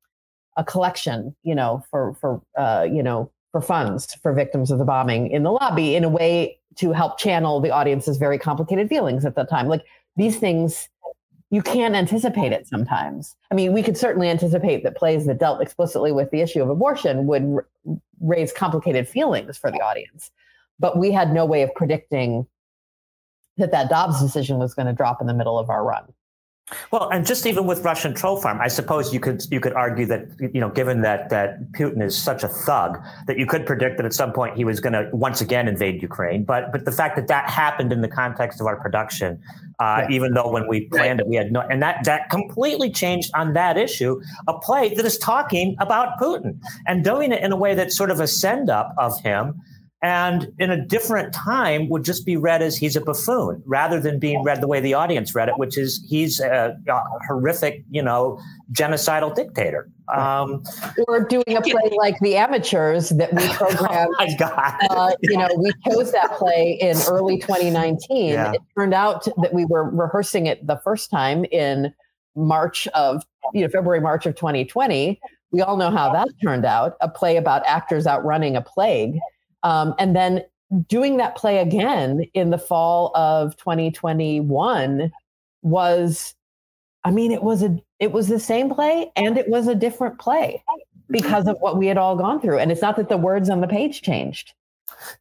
a 0.58 0.64
collection 0.64 1.36
you 1.44 1.56
know 1.56 1.84
for 1.90 2.14
for 2.16 2.42
uh 2.58 2.86
you 2.90 3.02
know 3.02 3.32
for 3.52 3.62
funds 3.62 4.14
for 4.22 4.34
victims 4.34 4.72
of 4.72 4.80
the 4.80 4.86
bombing 4.86 5.30
in 5.30 5.44
the 5.44 5.52
lobby 5.52 5.96
in 5.96 6.04
a 6.04 6.10
way 6.10 6.60
to 6.76 6.92
help 6.92 7.18
channel 7.18 7.60
the 7.60 7.72
audience's 7.72 8.18
very 8.18 8.38
complicated 8.38 8.90
feelings 8.90 9.26
at 9.26 9.36
the 9.36 9.44
time. 9.46 9.68
Like 9.68 9.86
these 10.16 10.38
things, 10.38 10.90
you 11.52 11.62
can't 11.62 11.96
anticipate 11.96 12.52
it 12.52 12.68
sometimes. 12.68 13.36
I 13.52 13.56
mean, 13.56 13.74
we 13.74 13.84
could 13.84 13.98
certainly 13.98 14.30
anticipate 14.30 14.84
that 14.84 14.98
plays 14.98 15.26
that 15.28 15.40
dealt 15.40 15.62
explicitly 15.62 16.12
with 16.12 16.32
the 16.32 16.42
issue 16.42 16.62
of 16.62 16.70
abortion 16.70 17.28
would 17.28 17.44
r- 17.44 17.68
raise 18.22 18.52
complicated 18.52 19.08
feelings 19.08 19.58
for 19.58 19.72
the 19.72 19.82
audience. 19.82 20.32
But 20.80 20.98
we 20.98 21.12
had 21.12 21.32
no 21.32 21.46
way 21.46 21.62
of 21.62 21.74
predicting 21.76 22.48
that 23.58 23.72
that 23.72 23.90
Dobbs 23.90 24.20
decision 24.20 24.58
was 24.58 24.74
going 24.74 24.88
to 24.88 24.94
drop 24.94 25.22
in 25.22 25.28
the 25.28 25.34
middle 25.34 25.60
of 25.60 25.70
our 25.70 25.84
run. 25.84 26.06
Well, 26.92 27.10
and 27.10 27.26
just 27.26 27.46
even 27.46 27.66
with 27.66 27.84
Russian 27.84 28.14
troll 28.14 28.40
farm, 28.42 28.60
I 28.62 28.70
suppose 28.70 29.14
you 29.14 29.20
could 29.20 29.44
you 29.52 29.60
could 29.60 29.74
argue 29.74 30.06
that 30.06 30.28
you 30.40 30.62
know, 30.62 30.70
given 30.70 31.02
that 31.02 31.30
that 31.30 31.72
Putin 31.74 32.02
is 32.02 32.18
such 32.18 32.42
a 32.42 32.48
thug, 32.48 32.98
that 33.28 33.38
you 33.38 33.46
could 33.46 33.66
predict 33.66 33.98
that 33.98 34.06
at 34.06 34.14
some 34.14 34.32
point 34.32 34.56
he 34.56 34.64
was 34.64 34.80
going 34.80 34.94
to 34.94 35.10
once 35.12 35.42
again 35.42 35.68
invade 35.68 36.02
Ukraine. 36.02 36.46
But 36.46 36.72
but 36.72 36.86
the 36.86 36.92
fact 36.92 37.18
that 37.18 37.28
that 37.28 37.50
happened 37.50 37.92
in 37.92 38.00
the 38.00 38.08
context 38.08 38.62
of 38.62 38.68
our 38.68 38.78
production, 38.78 39.42
uh, 39.80 40.06
yeah. 40.08 40.16
even 40.16 40.34
though 40.34 40.50
when 40.50 40.68
we 40.70 40.88
planned 40.88 41.20
it 41.20 41.28
we 41.28 41.36
had 41.36 41.52
no, 41.52 41.62
and 41.62 41.82
that 41.84 42.06
that 42.06 42.30
completely 42.30 42.90
changed 42.90 43.30
on 43.36 43.52
that 43.54 43.78
issue 43.78 44.22
a 44.48 44.58
play 44.58 44.94
that 44.94 45.06
is 45.06 45.18
talking 45.18 45.76
about 45.80 46.18
Putin 46.18 46.58
and 46.88 47.04
doing 47.04 47.34
it 47.34 47.44
in 47.44 47.52
a 47.52 47.58
way 47.58 47.76
that's 47.76 47.96
sort 47.96 48.10
of 48.10 48.22
a 48.22 48.28
send 48.28 48.70
up 48.70 48.96
of 48.98 49.20
him 49.22 49.62
and 50.04 50.52
in 50.60 50.70
a 50.70 50.86
different 50.86 51.34
time 51.34 51.88
would 51.88 52.04
just 52.04 52.26
be 52.26 52.36
read 52.36 52.62
as 52.62 52.78
he's 52.78 52.98
a 52.98 53.02
buffoon 53.02 53.64
rather 53.66 54.02
than 54.02 54.20
being 54.20 54.44
read 54.44 54.60
the 54.60 54.68
way 54.68 54.82
the 54.82 54.94
audience 54.94 55.34
read 55.34 55.48
it 55.48 55.58
which 55.58 55.78
is 55.78 56.06
he's 56.10 56.42
a, 56.42 56.78
a 56.88 57.02
horrific 57.28 57.84
you 57.90 58.04
know 58.04 58.40
genocidal 58.74 59.34
dictator. 59.34 59.90
Um, 60.14 60.64
or 61.08 61.24
doing 61.24 61.56
a 61.56 61.62
play 61.62 61.90
like 61.98 62.20
the 62.20 62.36
amateurs 62.36 63.10
that 63.10 63.34
we 63.34 63.48
programmed 63.54 64.10
oh 64.20 64.26
my 64.26 64.36
God. 64.38 64.76
Uh, 64.90 65.12
you 65.22 65.38
know 65.38 65.48
we 65.58 65.72
chose 65.90 66.12
that 66.12 66.34
play 66.34 66.78
in 66.82 66.98
early 67.08 67.40
2019 67.40 68.34
yeah. 68.34 68.52
it 68.52 68.62
turned 68.78 68.94
out 68.94 69.26
that 69.42 69.54
we 69.54 69.66
were 69.66 69.90
rehearsing 69.90 70.46
it 70.46 70.66
the 70.68 70.80
first 70.84 71.10
time 71.10 71.46
in 71.46 71.94
march 72.36 72.88
of 72.90 73.24
you 73.54 73.62
know 73.62 73.70
february 73.70 74.02
march 74.02 74.26
of 74.26 74.36
2020 74.36 75.20
we 75.54 75.62
all 75.62 75.78
know 75.78 75.92
how 75.92 76.12
that 76.12 76.30
turned 76.44 76.66
out. 76.66 76.98
A 77.00 77.08
play 77.08 77.38
about 77.38 77.64
actors 77.68 78.08
outrunning 78.08 78.56
a 78.56 78.62
plague 78.62 79.20
um, 79.64 79.94
and 79.98 80.16
then 80.16 80.44
doing 80.88 81.18
that 81.18 81.36
play 81.36 81.60
again 81.60 82.26
in 82.34 82.50
the 82.50 82.58
fall 82.58 83.12
of 83.16 83.56
2021 83.58 85.12
was 85.62 86.36
I 87.06 87.12
mean, 87.12 87.32
it 87.32 87.44
was 87.44 87.64
a 87.64 87.78
it 88.00 88.12
was 88.12 88.28
the 88.28 88.40
same 88.40 88.70
play 88.70 89.12
and 89.16 89.38
it 89.38 89.50
was 89.50 89.68
a 89.68 89.76
different 89.76 90.20
play 90.20 90.64
because 91.10 91.48
of 91.48 91.58
what 91.60 91.78
we 91.78 91.88
had 91.88 91.98
all 91.98 92.16
gone 92.16 92.40
through. 92.40 92.60
And 92.60 92.72
it's 92.72 92.82
not 92.82 92.96
that 92.96 93.10
the 93.10 93.18
words 93.18 93.50
on 93.50 93.62
the 93.62 93.68
page 93.68 94.02
changed, 94.02 94.54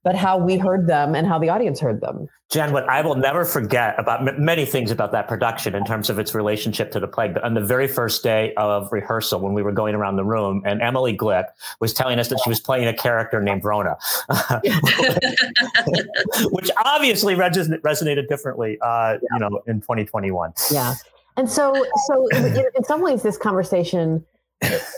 but 0.03 0.15
how 0.15 0.39
we 0.39 0.59
heard 0.59 0.87
them 0.87 1.15
and 1.15 1.27
how 1.27 1.39
the 1.39 1.49
audience 1.49 1.81
heard 1.81 2.01
them. 2.01 2.29
Jen, 2.51 2.73
what 2.73 2.89
I 2.89 3.01
will 3.01 3.15
never 3.15 3.45
forget 3.45 3.95
about 3.99 4.27
m- 4.27 4.45
many 4.45 4.67
things 4.67 4.91
about 4.91 5.13
that 5.13 5.27
production 5.29 5.75
in 5.75 5.85
terms 5.85 6.11
of 6.11 6.19
its 6.19 6.35
relationship 6.35 6.91
to 6.93 7.01
the 7.01 7.07
play, 7.09 7.29
but 7.29 7.43
on 7.45 7.55
the 7.55 7.61
very 7.61 7.89
first 7.89 8.23
day 8.23 8.53
of 8.57 8.93
rehearsal, 8.93 9.41
when 9.41 9.55
we 9.55 9.63
were 9.63 9.73
going 9.73 9.95
around 9.95 10.17
the 10.17 10.25
room, 10.25 10.63
and 10.67 10.83
Emily 10.83 11.17
Glick 11.17 11.47
was 11.81 11.95
telling 11.95 12.19
us 12.19 12.29
that 12.29 12.41
she 12.45 12.51
was 12.51 12.61
playing 12.61 12.87
a 12.87 12.95
character 12.95 13.41
named 13.41 13.65
Rona, 13.65 13.97
which 16.51 16.71
obviously 16.85 17.35
res- 17.35 17.69
resonated 17.69 18.29
differently, 18.29 18.79
uh, 18.83 19.17
you 19.21 19.39
know, 19.39 19.63
in 19.67 19.81
2021. 19.81 20.53
Yeah. 20.71 20.95
And 21.39 21.51
so, 21.51 21.87
so 22.07 22.29
in, 22.29 22.67
in 22.77 22.85
some 22.85 23.01
ways, 23.01 23.23
this 23.23 23.39
conversation 23.39 24.25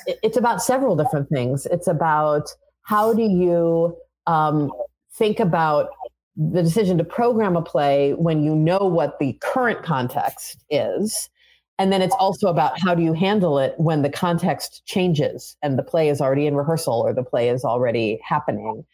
it's 0.06 0.36
about 0.36 0.62
several 0.62 0.96
different 0.96 1.28
things. 1.28 1.66
It's 1.66 1.88
about 1.88 2.48
how 2.82 3.14
do 3.14 3.22
you 3.22 3.96
um, 4.26 4.70
think 5.12 5.40
about 5.40 5.90
the 6.36 6.62
decision 6.62 6.98
to 6.98 7.04
program 7.04 7.56
a 7.56 7.62
play 7.62 8.12
when 8.14 8.42
you 8.42 8.54
know 8.54 8.78
what 8.78 9.18
the 9.18 9.34
current 9.40 9.82
context 9.82 10.64
is. 10.70 11.30
And 11.78 11.92
then 11.92 12.02
it's 12.02 12.14
also 12.18 12.48
about 12.48 12.80
how 12.80 12.94
do 12.94 13.02
you 13.02 13.12
handle 13.12 13.58
it 13.58 13.74
when 13.78 14.02
the 14.02 14.10
context 14.10 14.82
changes 14.86 15.56
and 15.62 15.78
the 15.78 15.82
play 15.82 16.08
is 16.08 16.20
already 16.20 16.46
in 16.46 16.54
rehearsal 16.54 17.00
or 17.00 17.12
the 17.12 17.24
play 17.24 17.48
is 17.48 17.64
already 17.64 18.20
happening. 18.24 18.84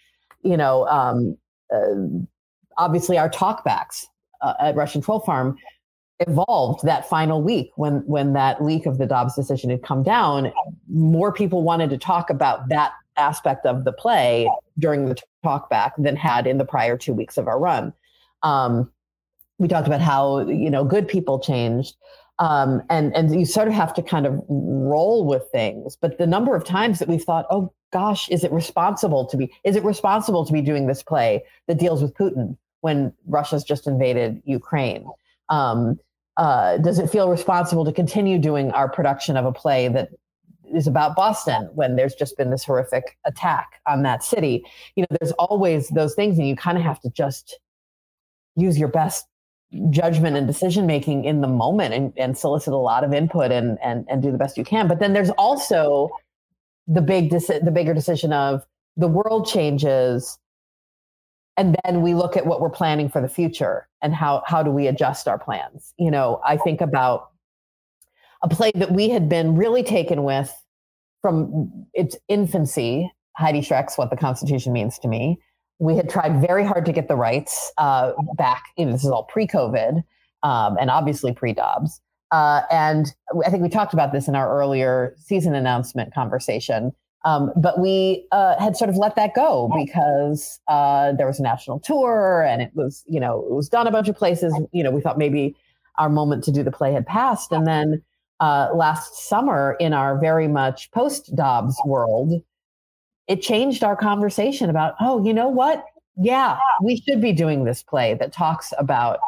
You 0.43 0.57
know, 0.57 0.87
um, 0.89 1.37
uh, 1.75 2.25
obviously 2.79 3.19
our 3.19 3.29
talkbacks 3.29 4.07
uh, 4.41 4.55
at 4.61 4.77
Russian 4.77 5.03
Troll 5.03 5.21
Farm 5.21 5.57
evolved 6.27 6.85
that 6.85 7.09
final 7.09 7.43
week 7.43 7.71
when 7.77 8.03
when 8.07 8.35
that 8.35 8.63
leak 8.63 8.87
of 8.87 8.99
the 8.99 9.07
Dobbs 9.07 9.35
decision 9.35 9.71
had 9.71 9.83
come 9.83 10.03
down. 10.03 10.53
More 10.89 11.33
people 11.33 11.63
wanted 11.63 11.91
to 11.91 11.99
talk 11.99 12.31
about 12.31 12.69
that 12.69 12.93
aspect 13.21 13.67
of 13.67 13.85
the 13.85 13.93
play 13.93 14.51
during 14.79 15.07
the 15.07 15.17
talkback 15.45 15.93
than 15.99 16.17
had 16.17 16.47
in 16.47 16.59
the 16.59 16.65
prior 16.65 16.97
two 16.97 17.13
weeks 17.13 17.37
of 17.37 17.47
our 17.47 17.59
run. 17.59 17.93
Um, 18.43 18.91
we 19.59 19.69
talked 19.69 19.87
about 19.87 20.01
how 20.01 20.41
you 20.49 20.71
know 20.71 20.85
good 20.85 21.07
people 21.07 21.39
changed. 21.39 21.95
Um, 22.41 22.83
and 22.89 23.15
and 23.15 23.39
you 23.39 23.45
sort 23.45 23.69
of 23.69 23.75
have 23.75 23.93
to 23.95 24.03
kind 24.03 24.27
of 24.27 24.43
roll 24.49 25.27
with 25.27 25.45
things. 25.53 25.97
But 26.01 26.17
the 26.17 26.27
number 26.27 26.57
of 26.57 26.65
times 26.65 26.99
that 26.99 27.09
we've 27.09 27.23
thought, 27.23 27.47
oh 27.51 27.73
gosh, 27.93 28.29
is 28.31 28.45
it 28.45 28.51
responsible 28.51 29.27
to 29.27 29.37
be? 29.37 29.53
Is 29.63 29.77
it 29.77 29.85
responsible 29.85 30.47
to 30.47 30.53
be 30.53 30.63
doing 30.63 30.87
this 30.87 31.03
play 31.03 31.45
that 31.67 31.79
deals 31.79 32.03
with 32.03 32.15
Putin 32.15 32.57
when 32.81 33.13
Russia's 33.27 33.63
just 33.63 33.87
invaded 33.87 34.43
Ukraine? 34.47 35.05
Um, 35.51 36.01
uh, 36.39 36.79
does 36.79 36.99
it 36.99 37.11
feel 37.11 37.29
responsible 37.29 37.85
to 37.85 37.93
continue 37.93 38.39
doing 38.39 38.71
our 38.71 38.89
production 38.89 39.37
of 39.37 39.45
a 39.45 39.53
play 39.53 39.89
that 39.89 40.09
is 40.75 40.87
about 40.87 41.17
Boston 41.17 41.69
when 41.75 41.97
there's 41.97 42.15
just 42.15 42.37
been 42.37 42.51
this 42.51 42.65
horrific 42.65 43.19
attack 43.25 43.81
on 43.87 44.03
that 44.03 44.23
city? 44.25 44.65
You 44.97 45.03
know, 45.03 45.17
there's 45.21 45.33
always 45.33 45.89
those 45.89 46.15
things, 46.15 46.39
and 46.39 46.47
you 46.49 46.57
kind 46.57 46.79
of 46.79 46.85
have 46.85 47.01
to 47.01 47.11
just 47.11 47.59
use 48.57 48.79
your 48.79 48.89
best 48.89 49.27
judgment 49.91 50.37
and 50.37 50.47
decision 50.47 50.87
making 50.87 51.25
in 51.25 51.41
the 51.41 51.49
moment 51.49 51.95
and, 51.95 52.13
and 52.17 52.37
solicit 52.37 52.73
a 52.73 52.77
lot 52.77 53.05
of 53.05 53.13
input 53.13 53.53
and, 53.53 53.79
and 53.83 54.05
and 54.09 54.23
do 54.23 54.33
the 54.33 54.39
best 54.39 54.59
you 54.59 54.65
can. 54.65 54.89
But 54.89 54.99
then 54.99 55.13
there's 55.13 55.31
also 55.31 56.11
the 56.87 57.01
big 57.01 57.31
deci- 57.31 57.65
the 57.65 57.71
bigger 57.71 57.95
decision 57.95 58.33
of 58.33 58.67
the 58.97 59.09
world 59.09 59.47
changes 59.47 60.39
and 61.57 61.77
then 61.85 62.01
we 62.01 62.15
look 62.15 62.37
at 62.37 62.47
what 62.47 62.61
we're 62.61 62.71
planning 62.71 63.09
for 63.09 63.21
the 63.21 63.29
future 63.29 63.89
and 64.03 64.15
how 64.15 64.43
how 64.47 64.63
do 64.63 64.71
we 64.71 64.87
adjust 64.87 65.29
our 65.29 65.39
plans 65.39 65.95
you 65.99 66.11
know 66.11 66.41
i 66.45 66.57
think 66.57 66.81
about 66.81 67.31
a 68.43 68.49
play 68.49 68.73
that 68.75 68.93
we 68.93 69.09
had 69.09 69.29
been 69.29 69.55
really 69.55 69.83
taken 69.83 70.25
with 70.25 70.53
from 71.23 71.87
its 71.95 72.17
infancy 72.29 73.11
heidi 73.37 73.61
schreck's 73.61 73.97
what 73.97 74.11
the 74.11 74.17
constitution 74.17 74.73
means 74.73 74.99
to 74.99 75.09
me 75.09 75.39
we 75.79 75.97
had 75.97 76.11
tried 76.11 76.41
very 76.41 76.65
hard 76.65 76.85
to 76.85 76.93
get 76.93 77.09
the 77.09 77.17
rights 77.17 77.73
uh, 77.79 78.13
back 78.37 78.65
you 78.77 78.85
know 78.85 78.93
this 78.93 79.05
is 79.05 79.11
all 79.11 79.25
pre-covid 79.25 80.03
um, 80.43 80.77
and 80.81 80.91
obviously 80.91 81.33
pre-dobbs 81.33 82.01
uh, 82.33 82.63
and 82.71 83.15
i 83.45 83.51
think 83.51 83.63
we 83.63 83.69
talked 83.69 83.93
about 83.93 84.13
this 84.13 84.29
in 84.29 84.35
our 84.35 84.51
earlier 84.59 85.15
season 85.19 85.55
announcement 85.55 86.13
conversation 86.15 86.93
um, 87.25 87.53
but 87.57 87.79
we 87.79 88.27
uh, 88.33 88.59
had 88.59 88.77
sort 88.77 88.89
of 88.89 88.97
let 88.97 89.17
that 89.17 89.35
go 89.35 89.71
because 89.77 90.59
uh, 90.69 91.13
there 91.13 91.27
was 91.27 91.39
a 91.39 91.43
national 91.43 91.81
tour 91.81 92.43
and 92.43 92.63
it 92.63 92.71
was, 92.75 93.05
you 93.07 93.21
know, 93.21 93.45
it 93.49 93.53
was 93.53 93.69
done 93.69 93.87
a 93.87 93.91
bunch 93.91 94.09
of 94.09 94.17
places. 94.17 94.59
You 94.73 94.83
know, 94.83 94.91
we 94.91 95.01
thought 95.01 95.19
maybe 95.19 95.55
our 95.99 96.09
moment 96.09 96.45
to 96.45 96.53
do 96.53 96.63
the 96.63 96.71
play 96.71 96.93
had 96.93 97.07
passed. 97.07 97.53
And 97.53 97.67
then 97.67 98.03
uh, 98.41 98.71
last 98.75 99.29
summer, 99.29 99.77
in 99.81 99.93
our 99.93 100.19
very 100.19 100.49
much 100.49 100.91
post 100.91 101.35
Dobbs 101.35 101.77
world, 101.87 102.43
it 103.29 103.43
changed 103.43 103.85
our 103.85 103.97
conversation 103.97 104.71
about, 104.71 104.95
oh, 105.01 105.25
you 105.25 105.33
know 105.33 105.49
what? 105.49 105.85
Yeah, 106.17 106.59
we 106.83 106.97
should 106.97 107.21
be 107.21 107.33
doing 107.33 107.65
this 107.65 107.83
play 107.83 108.15
that 108.15 108.33
talks 108.33 108.73
about 108.79 109.21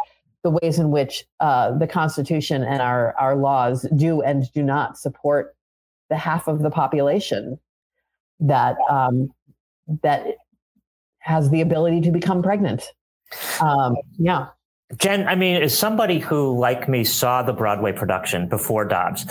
the 0.43 0.51
ways 0.51 0.79
in 0.79 0.91
which 0.91 1.25
uh, 1.41 1.77
the 1.79 1.87
Constitution 1.87 2.65
and 2.65 2.83
our, 2.83 3.15
our 3.17 3.37
laws 3.37 3.87
do 3.95 4.21
and 4.23 4.53
do 4.53 4.63
not 4.63 4.99
support 4.99 5.55
the 6.11 6.17
half 6.17 6.49
of 6.49 6.63
the 6.63 6.71
population 6.71 7.59
that 8.41 8.77
um, 8.91 9.33
that 10.03 10.27
has 11.21 11.51
the 11.51 11.61
ability 11.61 12.01
to 12.01 12.11
become 12.11 12.43
pregnant. 12.43 12.93
Um, 13.61 13.97
yeah. 14.19 14.49
Jen, 14.99 15.27
I 15.27 15.35
mean, 15.35 15.63
as 15.63 15.77
somebody 15.77 16.19
who, 16.19 16.59
like 16.59 16.89
me, 16.89 17.05
saw 17.05 17.43
the 17.43 17.53
Broadway 17.53 17.93
production 17.93 18.49
before 18.49 18.85
Dobbs, 18.85 19.27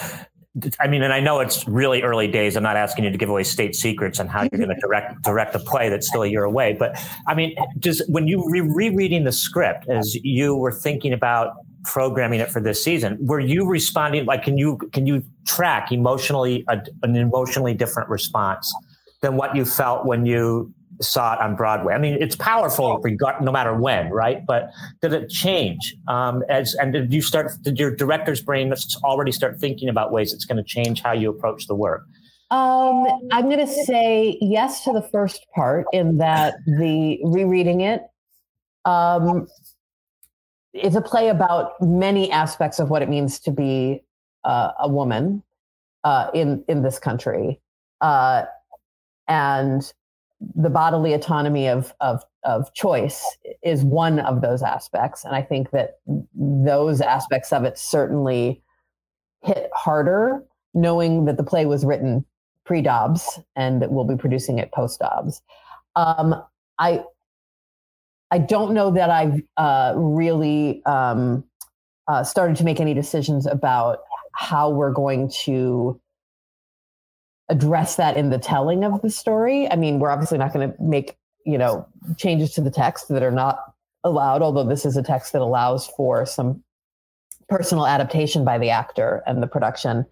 I 0.82 0.88
mean, 0.88 1.02
and 1.02 1.14
I 1.14 1.22
know 1.22 1.40
it's 1.40 1.66
really 1.68 2.02
early 2.02 2.28
days. 2.28 2.58
I'm 2.58 2.64
not 2.64 2.76
asking 2.76 3.06
you 3.06 3.10
to 3.12 3.18
give 3.18 3.30
away 3.30 3.44
state 3.44 3.74
secrets 3.74 4.20
on 4.20 4.28
how 4.28 4.42
you're 4.42 4.60
going 4.60 4.70
to 4.76 4.82
direct 4.82 5.22
direct 5.24 5.56
a 5.56 5.60
play 5.60 5.90
that's 5.90 6.08
still 6.08 6.24
a 6.24 6.28
year 6.28 6.44
away. 6.44 6.76
But 6.78 6.98
I 7.28 7.36
mean, 7.36 7.56
just 7.80 8.04
when 8.10 8.28
you 8.28 8.44
re- 8.50 8.62
rereading 8.62 9.24
the 9.24 9.32
script 9.32 9.88
as 9.88 10.16
you 10.16 10.56
were 10.56 10.72
thinking 10.72 11.14
about 11.14 11.54
programming 11.84 12.42
it 12.42 12.52
for 12.52 12.60
this 12.60 12.84
season, 12.84 13.18
were 13.22 13.40
you 13.40 13.66
responding 13.66 14.26
like 14.26 14.44
can 14.44 14.58
you 14.58 14.78
can 14.92 15.08
you 15.08 15.24
track 15.48 15.92
emotionally 15.92 16.66
a, 16.68 16.82
an 17.04 17.16
emotionally 17.16 17.74
different 17.74 18.10
response 18.10 18.72
than 19.22 19.38
what 19.38 19.56
you 19.56 19.64
felt 19.64 20.06
when 20.06 20.26
you 20.26 20.74
saw 21.02 21.34
it 21.34 21.40
on 21.40 21.56
Broadway. 21.56 21.94
I 21.94 21.98
mean, 21.98 22.18
it's 22.20 22.36
powerful 22.36 23.02
no 23.42 23.52
matter 23.52 23.76
when, 23.76 24.10
right? 24.10 24.46
But 24.46 24.72
did 25.02 25.14
it 25.14 25.30
change? 25.30 25.96
Um, 26.08 26.44
as 26.50 26.76
and 26.76 26.94
did 26.94 27.14
you 27.14 27.22
start? 27.22 27.52
Did 27.62 27.80
your 27.80 27.96
director's 27.96 28.42
brain 28.42 28.74
already 29.04 29.32
start 29.32 29.60
thinking 29.60 29.90
about 29.90 30.12
ways 30.12 30.34
it's 30.34 30.46
going 30.46 30.58
to 30.58 30.64
change 30.64 31.02
how 31.02 31.14
you 31.14 31.30
approach 31.30 31.68
the 31.68 31.76
work? 31.76 32.06
Um, 32.52 33.06
I'm 33.32 33.46
going 33.46 33.66
to 33.66 33.68
say 33.86 34.38
yes 34.42 34.84
to 34.84 34.92
the 34.92 35.02
first 35.02 35.46
part 35.56 35.86
in 35.94 36.18
that 36.18 36.56
the 36.66 37.20
rereading 37.24 37.82
it. 37.82 38.02
Um, 38.84 39.48
it's 40.74 40.96
a 40.96 41.02
play 41.02 41.30
about 41.30 41.82
many 41.82 42.32
aspects 42.32 42.80
of 42.80 42.90
what 42.90 43.02
it 43.02 43.10
means 43.10 43.40
to 43.42 43.52
be 43.52 44.04
uh, 44.44 44.72
a 44.80 44.90
woman 44.90 45.44
uh, 46.04 46.30
in 46.34 46.64
in 46.68 46.82
this 46.84 47.00
country. 47.00 47.60
Uh, 48.02 48.44
and 49.28 49.94
the 50.56 50.70
bodily 50.70 51.14
autonomy 51.14 51.68
of, 51.68 51.94
of, 52.02 52.24
of 52.44 52.74
choice 52.74 53.26
is 53.64 53.84
one 53.84 54.20
of 54.20 54.42
those 54.42 54.64
aspects. 54.64 55.24
And 55.24 55.36
I 55.36 55.42
think 55.42 55.72
that 55.72 56.00
those 56.34 57.00
aspects 57.02 57.54
of 57.54 57.64
it 57.64 57.78
certainly 57.78 58.62
hit 59.44 59.70
harder, 59.74 60.44
knowing 60.74 61.26
that 61.26 61.38
the 61.38 61.44
play 61.44 61.66
was 61.66 61.86
written 61.86 62.26
pre 62.66 62.82
Dobbs 62.82 63.40
and 63.56 63.82
that 63.82 63.92
we'll 63.92 64.06
be 64.06 64.16
producing 64.16 64.58
it 64.58 64.72
post 64.72 65.00
Dobbs. 65.00 65.42
Um, 65.96 66.42
I, 66.80 67.04
I 68.32 68.40
don't 68.40 68.74
know 68.74 68.92
that 68.92 69.10
I've 69.10 69.42
uh, 69.58 69.94
really 69.96 70.82
um, 70.86 71.44
uh, 72.08 72.24
started 72.24 72.56
to 72.58 72.64
make 72.64 72.80
any 72.80 72.94
decisions 72.94 73.46
about 73.46 74.00
how 74.34 74.70
we're 74.70 74.94
going 74.94 75.30
to 75.44 76.00
address 77.52 77.98
that 77.98 78.16
in 78.16 78.30
the 78.30 78.40
telling 78.40 78.84
of 78.84 79.02
the 79.02 79.10
story. 79.10 79.70
I 79.70 79.76
mean, 79.76 80.00
we're 80.00 80.10
obviously 80.10 80.38
not 80.38 80.54
going 80.54 80.72
to 80.72 80.82
make, 80.82 81.18
you 81.46 81.58
know, 81.58 81.86
changes 82.18 82.54
to 82.54 82.62
the 82.62 82.72
text 82.72 83.10
that 83.10 83.22
are 83.22 83.32
not 83.32 83.60
allowed, 84.04 84.42
although 84.42 84.64
this 84.64 84.86
is 84.86 84.96
a 84.96 85.04
text 85.04 85.34
that 85.34 85.42
allows 85.42 85.88
for 85.88 86.26
some 86.26 86.64
personal 87.50 87.86
adaptation 87.86 88.46
by 88.46 88.58
the 88.58 88.70
actor 88.70 89.22
and 89.28 89.44
the 89.44 89.48
production. 89.48 90.06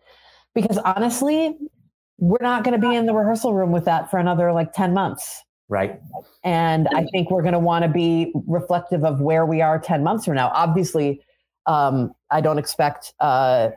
Because 0.53 0.77
honestly, 0.79 1.55
we're 2.17 2.37
not 2.41 2.65
going 2.65 2.79
to 2.79 2.87
be 2.87 2.93
in 2.93 3.05
the 3.05 3.13
rehearsal 3.13 3.53
room 3.53 3.71
with 3.71 3.85
that 3.85 4.11
for 4.11 4.19
another 4.19 4.51
like 4.51 4.73
10 4.73 4.93
months. 4.93 5.41
Right. 5.69 6.01
And 6.43 6.89
I 6.93 7.05
think 7.05 7.31
we're 7.31 7.43
going 7.43 7.53
to 7.53 7.59
want 7.59 7.83
to 7.83 7.89
be 7.89 8.33
reflective 8.47 9.05
of 9.05 9.21
where 9.21 9.45
we 9.45 9.61
are 9.61 9.79
10 9.79 10.03
months 10.03 10.25
from 10.25 10.35
now. 10.35 10.51
Obviously, 10.53 11.21
um, 11.67 12.11
I 12.31 12.41
don't 12.41 12.57
expect 12.57 13.13
uh, 13.21 13.69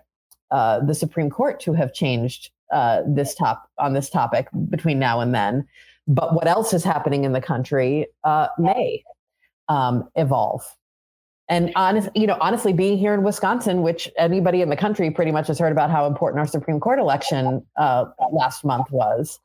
uh, 0.50 0.81
the 0.81 0.95
Supreme 0.95 1.31
Court 1.31 1.61
to 1.61 1.75
have 1.75 1.95
changed 1.95 2.50
uh, 2.72 3.02
this 3.06 3.34
top 3.34 3.70
on 3.78 3.92
this 3.92 4.10
topic 4.10 4.48
between 4.68 4.98
now 4.98 5.20
and 5.20 5.34
then. 5.34 5.66
but 6.08 6.34
what 6.34 6.48
else 6.48 6.72
is 6.72 6.82
happening 6.82 7.24
in 7.24 7.32
the 7.32 7.40
country 7.40 8.06
uh, 8.24 8.48
may 8.58 9.04
um, 9.68 10.08
evolve. 10.16 10.62
And 11.48 11.72
honest, 11.76 12.08
you 12.14 12.26
know, 12.26 12.38
honestly, 12.40 12.72
being 12.72 12.98
here 12.98 13.14
in 13.14 13.22
Wisconsin, 13.22 13.82
which 13.82 14.08
anybody 14.16 14.62
in 14.62 14.70
the 14.70 14.76
country 14.76 15.10
pretty 15.10 15.32
much 15.32 15.48
has 15.48 15.58
heard 15.58 15.72
about 15.72 15.90
how 15.90 16.06
important 16.06 16.40
our 16.40 16.46
Supreme 16.46 16.80
Court 16.80 16.98
election 16.98 17.64
uh, 17.76 18.06
last 18.32 18.64
month 18.64 18.90
was. 18.90 19.38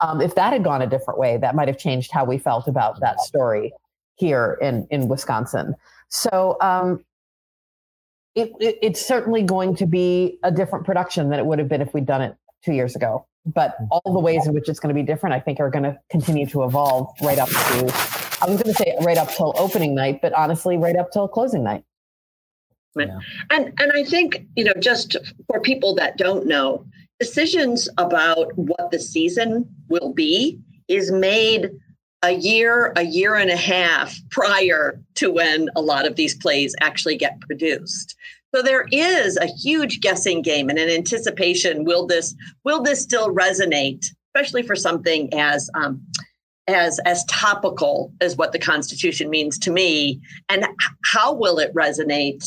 Um, 0.00 0.20
if 0.20 0.34
that 0.36 0.52
had 0.52 0.64
gone 0.64 0.80
a 0.80 0.86
different 0.86 1.18
way, 1.18 1.36
that 1.36 1.54
might 1.54 1.68
have 1.68 1.78
changed 1.78 2.10
how 2.10 2.24
we 2.24 2.38
felt 2.38 2.66
about 2.66 3.00
that 3.00 3.20
story 3.20 3.72
here 4.14 4.58
in 4.62 4.86
in 4.90 5.08
Wisconsin. 5.08 5.74
So 6.08 6.56
um, 6.60 7.04
it, 8.34 8.52
it, 8.60 8.78
it's 8.80 9.04
certainly 9.04 9.42
going 9.42 9.74
to 9.76 9.86
be 9.86 10.38
a 10.42 10.50
different 10.50 10.86
production 10.86 11.28
than 11.28 11.38
it 11.38 11.46
would 11.46 11.58
have 11.58 11.68
been 11.68 11.82
if 11.82 11.92
we'd 11.92 12.06
done 12.06 12.22
it 12.22 12.36
two 12.64 12.72
years 12.72 12.96
ago. 12.96 13.26
But 13.46 13.74
mm-hmm. 13.74 13.86
all 13.90 14.12
the 14.12 14.20
ways 14.20 14.46
in 14.46 14.52
which 14.52 14.68
it's 14.68 14.80
going 14.80 14.94
to 14.94 15.00
be 15.00 15.06
different, 15.06 15.34
I 15.34 15.40
think, 15.40 15.60
are 15.60 15.70
going 15.70 15.84
to 15.84 15.98
continue 16.10 16.46
to 16.46 16.64
evolve 16.64 17.08
right 17.22 17.38
up 17.38 17.48
to 17.48 18.20
I 18.42 18.46
was 18.46 18.62
going 18.62 18.74
to 18.74 18.74
say 18.74 18.96
right 19.02 19.18
up 19.18 19.30
till 19.30 19.52
opening 19.56 19.94
night, 19.94 20.20
but 20.22 20.32
honestly, 20.32 20.78
right 20.78 20.96
up 20.96 21.12
till 21.12 21.28
closing 21.28 21.62
night. 21.62 21.84
Yeah. 22.96 23.18
And 23.50 23.72
and 23.78 23.92
I 23.94 24.02
think 24.02 24.46
you 24.56 24.64
know, 24.64 24.72
just 24.80 25.16
for 25.46 25.60
people 25.60 25.94
that 25.96 26.16
don't 26.16 26.46
know, 26.46 26.84
decisions 27.18 27.88
about 27.98 28.56
what 28.56 28.90
the 28.90 28.98
season 28.98 29.68
will 29.88 30.12
be 30.12 30.58
is 30.88 31.12
made 31.12 31.70
a 32.22 32.32
year, 32.32 32.92
a 32.96 33.02
year 33.02 33.34
and 33.34 33.50
a 33.50 33.56
half 33.56 34.16
prior 34.30 35.00
to 35.14 35.30
when 35.30 35.68
a 35.76 35.80
lot 35.80 36.06
of 36.06 36.16
these 36.16 36.36
plays 36.36 36.74
actually 36.80 37.16
get 37.16 37.40
produced. 37.40 38.14
So 38.54 38.62
there 38.62 38.86
is 38.90 39.36
a 39.36 39.46
huge 39.46 40.00
guessing 40.00 40.42
game 40.42 40.68
and 40.68 40.78
an 40.78 40.88
anticipation. 40.88 41.84
Will 41.84 42.06
this 42.06 42.34
will 42.64 42.82
this 42.82 43.02
still 43.02 43.32
resonate, 43.34 44.06
especially 44.28 44.62
for 44.62 44.74
something 44.74 45.32
as 45.32 45.70
um, 45.74 46.04
as 46.66 46.98
as 47.00 47.24
topical 47.26 48.12
as 48.20 48.36
what 48.36 48.52
the 48.52 48.58
Constitution 48.58 49.30
means 49.30 49.58
to 49.60 49.70
me, 49.70 50.20
and 50.48 50.66
how 51.04 51.32
will 51.32 51.58
it 51.58 51.72
resonate 51.74 52.44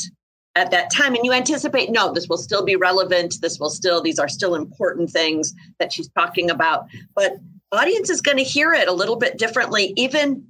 at 0.55 0.71
that 0.71 0.91
time? 0.91 1.15
And 1.15 1.23
you 1.23 1.31
anticipate, 1.31 1.89
no, 1.89 2.13
this 2.13 2.27
will 2.27 2.37
still 2.37 2.63
be 2.65 2.75
relevant. 2.75 3.35
This 3.41 3.59
will 3.59 3.69
still; 3.69 4.01
these 4.01 4.19
are 4.19 4.29
still 4.29 4.55
important 4.55 5.09
things 5.09 5.53
that 5.79 5.93
she's 5.93 6.09
talking 6.09 6.49
about. 6.49 6.87
But 7.15 7.37
audience 7.71 8.09
is 8.09 8.19
going 8.19 8.37
to 8.37 8.43
hear 8.43 8.73
it 8.73 8.89
a 8.89 8.93
little 8.93 9.15
bit 9.15 9.37
differently, 9.37 9.93
even 9.95 10.45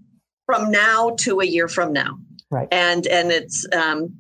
from 0.48 0.72
now 0.72 1.12
to 1.19 1.41
a 1.41 1.45
year 1.45 1.67
from 1.67 1.93
now. 1.93 2.17
Right. 2.50 2.67
And 2.72 3.05
and 3.07 3.31
it's 3.31 3.67
um, 3.72 4.17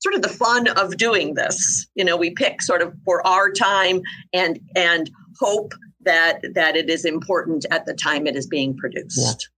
sort 0.00 0.14
of 0.14 0.22
the 0.22 0.28
fun 0.28 0.68
of 0.68 0.96
doing 0.96 1.34
this. 1.34 1.86
You 1.94 2.04
know, 2.04 2.16
we 2.16 2.30
pick 2.30 2.62
sort 2.62 2.82
of 2.82 2.94
for 3.04 3.26
our 3.26 3.50
time 3.50 4.00
and 4.32 4.58
and 4.74 5.10
hope 5.38 5.74
that 6.02 6.40
that 6.54 6.76
it 6.76 6.88
is 6.88 7.04
important 7.04 7.66
at 7.70 7.86
the 7.86 7.94
time 7.94 8.26
it 8.26 8.36
is 8.36 8.46
being 8.46 8.76
produced. 8.76 9.50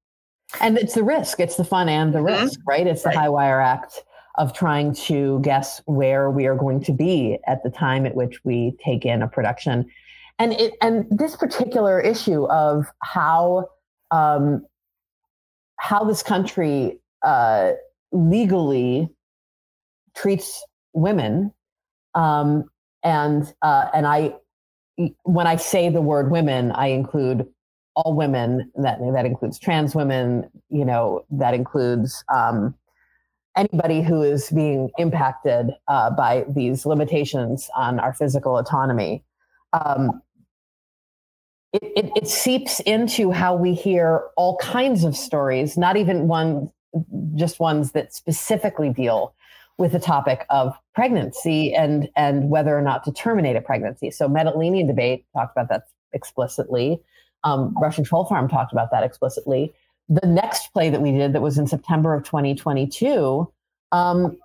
Yeah. 0.54 0.59
And 0.61 0.78
it's 0.78 0.95
the 0.95 1.04
risk. 1.04 1.40
It's 1.40 1.57
the 1.57 1.64
fun 1.64 1.88
and 1.88 2.14
the 2.14 2.21
mm-hmm. 2.21 2.45
risk, 2.45 2.61
right? 2.66 2.87
It's 2.87 3.02
the 3.02 3.11
right. 3.11 3.18
high 3.18 3.28
wire 3.28 3.61
act 3.61 4.02
of 4.37 4.54
trying 4.54 4.95
to 4.95 5.40
guess 5.42 5.83
where 5.87 6.30
we 6.30 6.47
are 6.47 6.54
going 6.54 6.83
to 6.85 6.92
be 6.92 7.38
at 7.47 7.62
the 7.64 7.71
time 7.71 8.07
at 8.07 8.14
which 8.14 8.40
we 8.45 8.75
take 8.83 9.04
in 9.04 9.21
a 9.21 9.28
production. 9.28 9.85
And 10.38 10.52
it 10.52 10.75
and 10.80 11.07
this 11.11 11.37
particular 11.37 12.00
issue 12.00 12.47
of 12.47 12.87
how 13.02 13.68
um, 14.11 14.64
how 15.76 16.04
this 16.04 16.23
country 16.23 17.00
uh, 17.23 17.73
legally 18.12 19.11
treats 20.20 20.64
women 20.92 21.52
um, 22.14 22.64
and 23.02 23.52
uh, 23.62 23.88
and 23.95 24.06
I 24.06 24.34
when 25.23 25.47
I 25.47 25.56
say 25.56 25.88
the 25.88 26.02
word 26.02 26.30
women, 26.30 26.73
I 26.73 26.88
include 26.88 27.47
all 27.95 28.14
women. 28.14 28.71
That 28.76 28.99
that 29.12 29.25
includes 29.26 29.58
trans 29.58 29.95
women. 29.95 30.50
You 30.69 30.84
know, 30.84 31.25
that 31.30 31.54
includes 31.54 32.25
um, 32.34 32.75
anybody 33.56 34.02
who 34.02 34.23
is 34.23 34.50
being 34.50 34.90
impacted 34.99 35.71
uh, 35.86 36.10
by 36.10 36.45
these 36.49 36.84
limitations 36.84 37.71
on 37.76 38.00
our 38.00 38.12
physical 38.12 38.58
autonomy. 38.58 39.25
Um, 39.73 40.23
it, 41.75 41.82
it, 41.95 42.12
it, 42.16 42.28
seeps 42.28 42.80
into 42.80 43.30
how 43.30 43.54
we 43.54 43.75
hear 43.75 44.23
all 44.38 44.56
kinds 44.56 45.04
of 45.04 45.14
stories, 45.14 45.76
not 45.76 45.99
even 45.99 46.26
one, 46.26 46.73
just 47.34 47.60
ones 47.60 47.93
that 47.93 48.14
specifically 48.14 48.88
deal 48.88 49.34
with 49.78 49.93
the 49.93 50.00
topic 50.00 50.45
of 50.50 50.76
pregnancy 50.95 51.73
and 51.73 52.10
and 52.17 52.50
whether 52.50 52.76
or 52.76 52.82
not 52.82 53.04
to 53.04 53.12
terminate 53.12 53.56
a 53.56 53.60
pregnancy. 53.60 54.10
So 54.10 54.28
Medellinian 54.28 54.86
debate 54.86 55.25
talked 55.34 55.56
about 55.56 55.69
that 55.71 55.84
explicitly. 56.12 57.00
Um, 57.45 57.75
Russian 57.80 58.04
Troll 58.04 58.25
Farm 58.25 58.49
talked 58.49 58.73
about 58.73 58.91
that 58.91 59.04
explicitly. 59.04 59.73
The 60.08 60.26
next 60.26 60.73
play 60.73 60.91
that 60.91 61.00
we 61.00 61.12
did 61.12 61.32
that 61.32 61.43
was 61.43 61.58
in 61.58 61.67
September 61.67 62.14
of 62.14 62.25
2022, 62.25 63.50
um, 63.93 64.36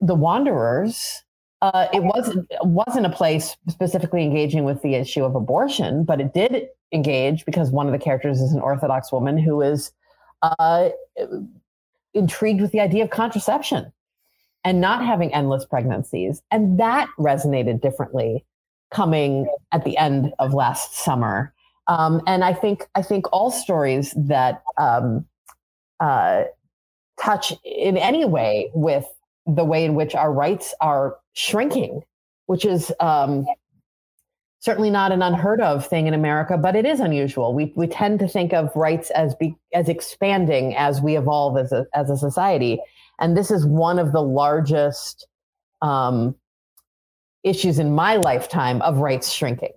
The 0.00 0.14
Wanderers. 0.14 1.22
Uh, 1.62 1.86
it 1.92 2.02
wasn't 2.02 2.46
wasn't 2.62 3.06
a 3.06 3.10
place 3.10 3.56
specifically 3.70 4.22
engaging 4.22 4.64
with 4.64 4.82
the 4.82 4.96
issue 4.96 5.24
of 5.24 5.34
abortion, 5.34 6.04
but 6.04 6.20
it 6.20 6.34
did 6.34 6.68
engage 6.92 7.44
because 7.44 7.70
one 7.70 7.86
of 7.86 7.92
the 7.92 7.98
characters 7.98 8.40
is 8.40 8.52
an 8.52 8.60
Orthodox 8.60 9.12
woman 9.12 9.38
who 9.38 9.62
is 9.62 9.92
uh, 10.42 10.90
intrigued 12.12 12.60
with 12.60 12.72
the 12.72 12.80
idea 12.80 13.04
of 13.04 13.10
contraception 13.10 13.92
and 14.64 14.80
not 14.80 15.04
having 15.04 15.32
endless 15.34 15.64
pregnancies. 15.64 16.42
And 16.50 16.80
that 16.80 17.08
resonated 17.18 17.80
differently 17.80 18.44
coming 18.90 19.46
at 19.72 19.84
the 19.84 19.96
end 19.96 20.32
of 20.38 20.54
last 20.54 20.96
summer. 20.96 21.52
Um, 21.86 22.22
and 22.26 22.42
I 22.44 22.54
think 22.54 22.86
I 22.94 23.02
think 23.02 23.26
all 23.32 23.50
stories 23.50 24.14
that 24.16 24.62
um, 24.78 25.26
uh, 26.00 26.44
touch 27.20 27.52
in 27.62 27.96
any 27.98 28.24
way 28.24 28.70
with 28.74 29.04
the 29.46 29.64
way 29.64 29.84
in 29.84 29.94
which 29.94 30.14
our 30.14 30.32
rights 30.32 30.74
are 30.80 31.16
shrinking, 31.34 32.02
which 32.46 32.64
is 32.64 32.90
um, 33.00 33.46
certainly 34.60 34.90
not 34.90 35.12
an 35.12 35.20
unheard 35.20 35.60
of 35.60 35.86
thing 35.86 36.06
in 36.06 36.14
America, 36.14 36.56
but 36.56 36.74
it 36.74 36.86
is 36.86 37.00
unusual. 37.00 37.52
We 37.52 37.72
we 37.76 37.86
tend 37.86 38.18
to 38.20 38.28
think 38.28 38.54
of 38.54 38.74
rights 38.74 39.10
as 39.10 39.34
be, 39.34 39.54
as 39.74 39.90
expanding 39.90 40.74
as 40.76 41.02
we 41.02 41.18
evolve 41.18 41.58
as 41.58 41.70
a 41.70 41.84
as 41.92 42.08
a 42.08 42.16
society, 42.16 42.80
and 43.18 43.36
this 43.36 43.50
is 43.50 43.66
one 43.66 43.98
of 43.98 44.12
the 44.12 44.22
largest 44.22 45.26
um, 45.82 46.34
issues 47.42 47.78
in 47.78 47.94
my 47.94 48.16
lifetime 48.16 48.80
of 48.82 48.98
rights 48.98 49.30
shrinking. 49.30 49.72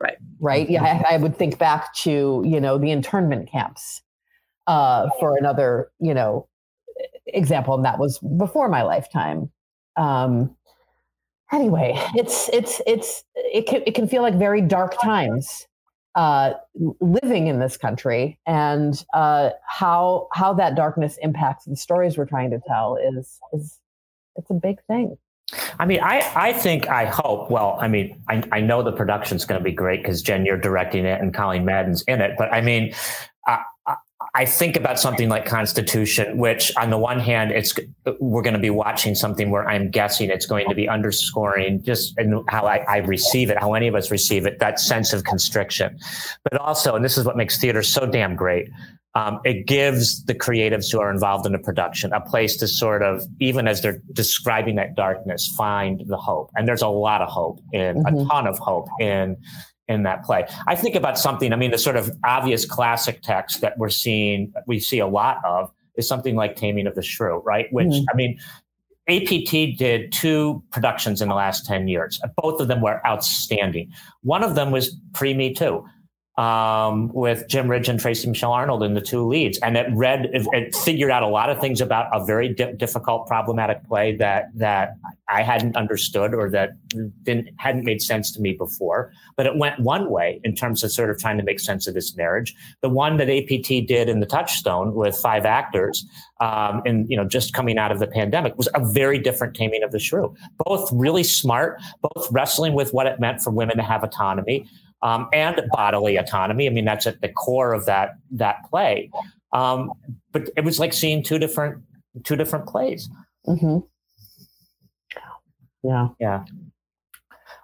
Right. 0.00 0.16
Right. 0.40 0.68
Yeah. 0.70 0.84
I, 0.84 1.14
I 1.14 1.16
would 1.16 1.36
think 1.36 1.58
back 1.58 1.94
to, 1.96 2.42
you 2.46 2.60
know, 2.60 2.78
the 2.78 2.90
internment 2.90 3.50
camps 3.50 4.02
uh, 4.66 5.08
for 5.20 5.36
another, 5.36 5.90
you 6.00 6.14
know, 6.14 6.48
example. 7.26 7.74
And 7.74 7.84
that 7.84 7.98
was 7.98 8.18
before 8.18 8.68
my 8.68 8.82
lifetime. 8.82 9.50
Um, 9.96 10.54
anyway, 11.52 11.94
it's, 12.14 12.48
it's, 12.50 12.80
it's, 12.86 13.24
it 13.34 13.66
can, 13.66 13.82
it 13.86 13.94
can 13.94 14.06
feel 14.08 14.22
like 14.22 14.34
very 14.34 14.60
dark 14.60 15.00
times 15.00 15.66
uh, 16.18 16.54
living 16.98 17.46
in 17.46 17.60
this 17.60 17.76
country 17.76 18.40
and 18.44 19.04
uh, 19.14 19.50
how 19.64 20.26
how 20.32 20.52
that 20.52 20.74
darkness 20.74 21.16
impacts 21.22 21.64
the 21.64 21.76
stories 21.76 22.18
we're 22.18 22.26
trying 22.26 22.50
to 22.50 22.60
tell 22.66 22.96
is 22.96 23.38
is 23.52 23.78
it's 24.34 24.50
a 24.50 24.54
big 24.54 24.82
thing. 24.88 25.16
I 25.78 25.86
mean, 25.86 26.00
I, 26.00 26.30
I 26.34 26.52
think, 26.52 26.88
I 26.88 27.06
hope, 27.06 27.50
well, 27.50 27.78
I 27.80 27.88
mean, 27.88 28.20
I, 28.28 28.42
I 28.52 28.60
know 28.60 28.82
the 28.82 28.92
production's 28.92 29.46
going 29.46 29.58
to 29.58 29.64
be 29.64 29.72
great 29.72 30.02
because 30.02 30.20
Jen, 30.20 30.44
you're 30.44 30.58
directing 30.58 31.06
it 31.06 31.22
and 31.22 31.32
Colleen 31.32 31.64
Madden's 31.64 32.02
in 32.02 32.20
it. 32.20 32.32
But 32.36 32.52
I 32.52 32.60
mean, 32.60 32.92
I 34.38 34.44
think 34.44 34.76
about 34.76 35.00
something 35.00 35.28
like 35.28 35.46
Constitution, 35.46 36.38
which 36.38 36.70
on 36.76 36.90
the 36.90 36.96
one 36.96 37.18
hand, 37.18 37.50
it's 37.50 37.74
we're 38.20 38.42
going 38.42 38.54
to 38.54 38.60
be 38.60 38.70
watching 38.70 39.16
something 39.16 39.50
where 39.50 39.68
I'm 39.68 39.90
guessing 39.90 40.30
it's 40.30 40.46
going 40.46 40.68
to 40.68 40.76
be 40.76 40.88
underscoring 40.88 41.82
just 41.82 42.16
how 42.46 42.64
I, 42.64 42.76
I, 42.88 42.96
receive 42.98 43.50
it, 43.50 43.58
how 43.58 43.74
any 43.74 43.88
of 43.88 43.96
us 43.96 44.12
receive 44.12 44.46
it, 44.46 44.60
that 44.60 44.78
sense 44.78 45.12
of 45.12 45.24
constriction. 45.24 45.98
But 46.44 46.60
also, 46.60 46.94
and 46.94 47.04
this 47.04 47.18
is 47.18 47.24
what 47.24 47.36
makes 47.36 47.58
theater 47.58 47.82
so 47.82 48.06
damn 48.06 48.36
great, 48.36 48.68
um, 49.16 49.40
it 49.42 49.66
gives 49.66 50.24
the 50.26 50.36
creatives 50.36 50.92
who 50.92 51.00
are 51.00 51.10
involved 51.10 51.44
in 51.44 51.50
the 51.50 51.58
production 51.58 52.12
a 52.12 52.20
place 52.20 52.56
to 52.58 52.68
sort 52.68 53.02
of, 53.02 53.24
even 53.40 53.66
as 53.66 53.82
they're 53.82 54.00
describing 54.12 54.76
that 54.76 54.94
darkness, 54.94 55.52
find 55.56 56.04
the 56.06 56.16
hope. 56.16 56.52
And 56.54 56.68
there's 56.68 56.82
a 56.82 56.86
lot 56.86 57.22
of 57.22 57.28
hope 57.28 57.58
in 57.72 58.04
mm-hmm. 58.04 58.16
a 58.16 58.28
ton 58.28 58.46
of 58.46 58.56
hope 58.60 58.86
in 59.00 59.36
in 59.88 60.02
that 60.02 60.24
play. 60.24 60.46
I 60.66 60.74
think 60.74 60.94
about 60.94 61.18
something, 61.18 61.52
I 61.52 61.56
mean, 61.56 61.70
the 61.70 61.78
sort 61.78 61.96
of 61.96 62.10
obvious 62.24 62.64
classic 62.64 63.22
text 63.22 63.60
that 63.62 63.78
we're 63.78 63.88
seeing, 63.88 64.52
we 64.66 64.80
see 64.80 64.98
a 64.98 65.06
lot 65.06 65.38
of 65.44 65.70
is 65.96 66.06
something 66.06 66.36
like 66.36 66.56
Taming 66.56 66.86
of 66.86 66.94
the 66.94 67.02
Shrew, 67.02 67.38
right? 67.38 67.66
Which, 67.72 67.88
mm-hmm. 67.88 68.04
I 68.12 68.16
mean, 68.16 68.38
APT 69.08 69.78
did 69.78 70.12
two 70.12 70.62
productions 70.70 71.22
in 71.22 71.28
the 71.28 71.34
last 71.34 71.64
10 71.64 71.88
years. 71.88 72.20
Both 72.36 72.60
of 72.60 72.68
them 72.68 72.82
were 72.82 73.04
outstanding. 73.06 73.90
One 74.22 74.44
of 74.44 74.54
them 74.54 74.70
was 74.70 74.94
pre 75.14 75.34
Me 75.34 75.54
Too. 75.54 75.84
Um, 76.38 77.12
with 77.12 77.48
Jim 77.48 77.68
Ridge 77.68 77.88
and 77.88 77.98
Tracy 77.98 78.28
Michelle 78.28 78.52
Arnold 78.52 78.84
in 78.84 78.94
the 78.94 79.00
two 79.00 79.26
leads, 79.26 79.58
and 79.58 79.76
it 79.76 79.88
read 79.92 80.30
it, 80.32 80.74
figured 80.74 81.10
out 81.10 81.24
a 81.24 81.26
lot 81.26 81.50
of 81.50 81.60
things 81.60 81.80
about 81.80 82.06
a 82.12 82.24
very 82.24 82.54
di- 82.54 82.72
difficult, 82.74 83.26
problematic 83.26 83.84
play 83.88 84.14
that 84.16 84.50
that 84.54 84.94
I 85.28 85.42
hadn't 85.42 85.76
understood 85.76 86.34
or 86.34 86.48
that 86.50 86.70
didn't 87.24 87.48
hadn't 87.56 87.84
made 87.84 88.00
sense 88.00 88.30
to 88.32 88.40
me 88.40 88.52
before. 88.52 89.12
But 89.36 89.46
it 89.46 89.56
went 89.56 89.80
one 89.80 90.10
way 90.10 90.40
in 90.44 90.54
terms 90.54 90.84
of 90.84 90.92
sort 90.92 91.10
of 91.10 91.18
trying 91.18 91.38
to 91.38 91.42
make 91.42 91.58
sense 91.58 91.88
of 91.88 91.94
this 91.94 92.16
marriage. 92.16 92.54
The 92.82 92.88
one 92.88 93.16
that 93.16 93.28
APT 93.28 93.88
did 93.88 94.08
in 94.08 94.20
the 94.20 94.26
Touchstone 94.26 94.94
with 94.94 95.16
five 95.16 95.44
actors, 95.44 96.06
um, 96.40 96.82
and 96.86 97.10
you 97.10 97.16
know, 97.16 97.24
just 97.24 97.52
coming 97.52 97.78
out 97.78 97.90
of 97.90 97.98
the 97.98 98.06
pandemic, 98.06 98.56
was 98.56 98.68
a 98.76 98.92
very 98.92 99.18
different 99.18 99.56
taming 99.56 99.82
of 99.82 99.90
the 99.90 99.98
shrew. 99.98 100.36
Both 100.64 100.88
really 100.92 101.24
smart, 101.24 101.80
both 102.00 102.28
wrestling 102.30 102.74
with 102.74 102.94
what 102.94 103.08
it 103.08 103.18
meant 103.18 103.42
for 103.42 103.50
women 103.50 103.76
to 103.76 103.82
have 103.82 104.04
autonomy 104.04 104.68
um, 105.02 105.28
and 105.32 105.60
bodily 105.72 106.16
autonomy. 106.16 106.66
I 106.66 106.70
mean, 106.70 106.84
that's 106.84 107.06
at 107.06 107.20
the 107.20 107.28
core 107.28 107.72
of 107.72 107.86
that 107.86 108.16
that 108.32 108.68
play. 108.68 109.10
Um, 109.52 109.92
but 110.32 110.50
it 110.56 110.64
was 110.64 110.78
like 110.78 110.92
seeing 110.92 111.22
two 111.22 111.38
different 111.38 111.82
two 112.24 112.36
different 112.36 112.66
plays. 112.66 113.08
Mm-hmm. 113.46 113.78
Yeah, 115.82 116.08
yeah. 116.18 116.44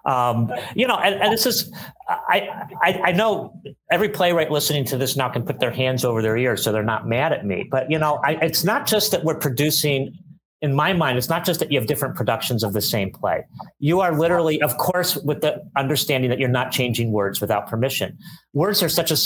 Um, 0.05 0.51
you 0.75 0.87
know, 0.87 0.97
and, 0.97 1.15
and, 1.15 1.33
this 1.33 1.47
is, 1.47 1.73
I, 2.07 2.67
I, 2.83 3.01
I 3.05 3.11
know 3.11 3.59
every 3.89 4.09
playwright 4.09 4.51
listening 4.51 4.85
to 4.85 4.97
this 4.97 5.15
now 5.15 5.29
can 5.29 5.43
put 5.43 5.59
their 5.59 5.71
hands 5.71 6.05
over 6.05 6.21
their 6.21 6.37
ears 6.37 6.63
so 6.63 6.71
they're 6.71 6.83
not 6.83 7.07
mad 7.07 7.33
at 7.33 7.43
me. 7.43 7.67
But 7.69 7.89
you 7.89 7.97
know, 7.97 8.19
I, 8.23 8.33
it's 8.33 8.63
not 8.63 8.85
just 8.85 9.11
that 9.11 9.23
we're 9.23 9.39
producing 9.39 10.15
in 10.61 10.73
my 10.73 10.93
mind, 10.93 11.17
it's 11.17 11.29
not 11.29 11.45
just 11.45 11.59
that 11.59 11.71
you 11.71 11.79
have 11.79 11.87
different 11.87 12.15
productions 12.15 12.63
of 12.63 12.73
the 12.73 12.81
same 12.81 13.11
play. 13.11 13.45
You 13.79 13.99
are 14.01 14.17
literally, 14.17 14.61
of 14.61 14.77
course, 14.77 15.15
with 15.17 15.41
the 15.41 15.61
understanding 15.75 16.29
that 16.29 16.39
you're 16.39 16.49
not 16.49 16.71
changing 16.71 17.11
words 17.11 17.41
without 17.41 17.67
permission. 17.67 18.17
Words 18.53 18.81
are 18.81 18.89
such 18.89 19.11
a 19.11 19.17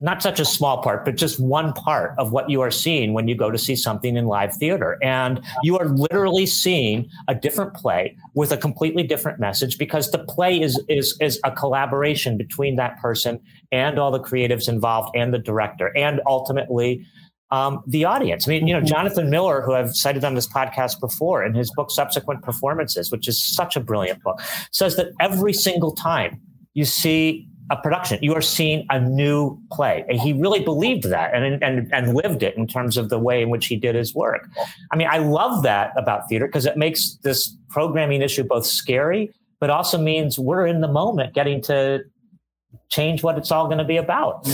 not 0.00 0.22
such 0.22 0.38
a 0.38 0.44
small 0.44 0.82
part, 0.82 1.06
but 1.06 1.16
just 1.16 1.40
one 1.40 1.72
part 1.72 2.14
of 2.18 2.30
what 2.30 2.50
you 2.50 2.60
are 2.60 2.70
seeing 2.70 3.14
when 3.14 3.28
you 3.28 3.34
go 3.34 3.50
to 3.50 3.56
see 3.56 3.74
something 3.74 4.16
in 4.16 4.26
live 4.26 4.54
theater. 4.54 4.98
And 5.02 5.40
you 5.62 5.78
are 5.78 5.88
literally 5.88 6.44
seeing 6.44 7.08
a 7.28 7.34
different 7.34 7.72
play 7.72 8.14
with 8.34 8.52
a 8.52 8.58
completely 8.58 9.04
different 9.04 9.40
message 9.40 9.78
because 9.78 10.10
the 10.10 10.18
play 10.18 10.60
is, 10.60 10.78
is, 10.88 11.16
is 11.20 11.40
a 11.44 11.50
collaboration 11.50 12.36
between 12.36 12.76
that 12.76 13.00
person 13.00 13.40
and 13.72 13.98
all 13.98 14.10
the 14.10 14.20
creatives 14.20 14.68
involved 14.68 15.16
and 15.16 15.32
the 15.32 15.38
director 15.38 15.96
and 15.96 16.20
ultimately 16.26 17.06
um, 17.50 17.82
the 17.86 18.04
audience. 18.04 18.46
I 18.46 18.50
mean, 18.50 18.66
you 18.66 18.74
know, 18.74 18.80
mm-hmm. 18.80 18.88
Jonathan 18.88 19.30
Miller, 19.30 19.62
who 19.62 19.74
I've 19.74 19.94
cited 19.94 20.24
on 20.24 20.34
this 20.34 20.48
podcast 20.48 21.00
before, 21.00 21.44
in 21.44 21.54
his 21.54 21.70
book 21.74 21.90
Subsequent 21.90 22.42
Performances, 22.42 23.10
which 23.10 23.28
is 23.28 23.42
such 23.42 23.76
a 23.76 23.80
brilliant 23.80 24.22
book, 24.22 24.40
says 24.72 24.96
that 24.96 25.08
every 25.20 25.52
single 25.52 25.92
time 25.92 26.40
you 26.74 26.84
see 26.84 27.48
a 27.70 27.76
production, 27.76 28.18
you 28.22 28.32
are 28.34 28.40
seeing 28.40 28.86
a 28.90 29.00
new 29.00 29.58
play. 29.72 30.04
And 30.08 30.20
he 30.20 30.32
really 30.32 30.60
believed 30.60 31.04
that 31.04 31.34
and, 31.34 31.62
and, 31.62 31.92
and 31.92 32.14
lived 32.14 32.42
it 32.42 32.56
in 32.56 32.66
terms 32.66 32.96
of 32.96 33.08
the 33.08 33.18
way 33.18 33.42
in 33.42 33.50
which 33.50 33.66
he 33.66 33.76
did 33.76 33.94
his 33.94 34.14
work. 34.14 34.48
I 34.92 34.96
mean, 34.96 35.08
I 35.10 35.18
love 35.18 35.64
that 35.64 35.92
about 35.96 36.28
theater 36.28 36.46
because 36.46 36.64
it 36.64 36.76
makes 36.76 37.16
this 37.22 37.56
programming 37.68 38.22
issue 38.22 38.44
both 38.44 38.66
scary, 38.66 39.32
but 39.58 39.70
also 39.70 39.98
means 39.98 40.38
we're 40.38 40.66
in 40.66 40.80
the 40.80 40.88
moment 40.88 41.34
getting 41.34 41.60
to 41.62 42.04
change 42.88 43.22
what 43.24 43.36
it's 43.36 43.50
all 43.50 43.66
going 43.66 43.78
to 43.78 43.84
be 43.84 43.96
about. 43.96 44.46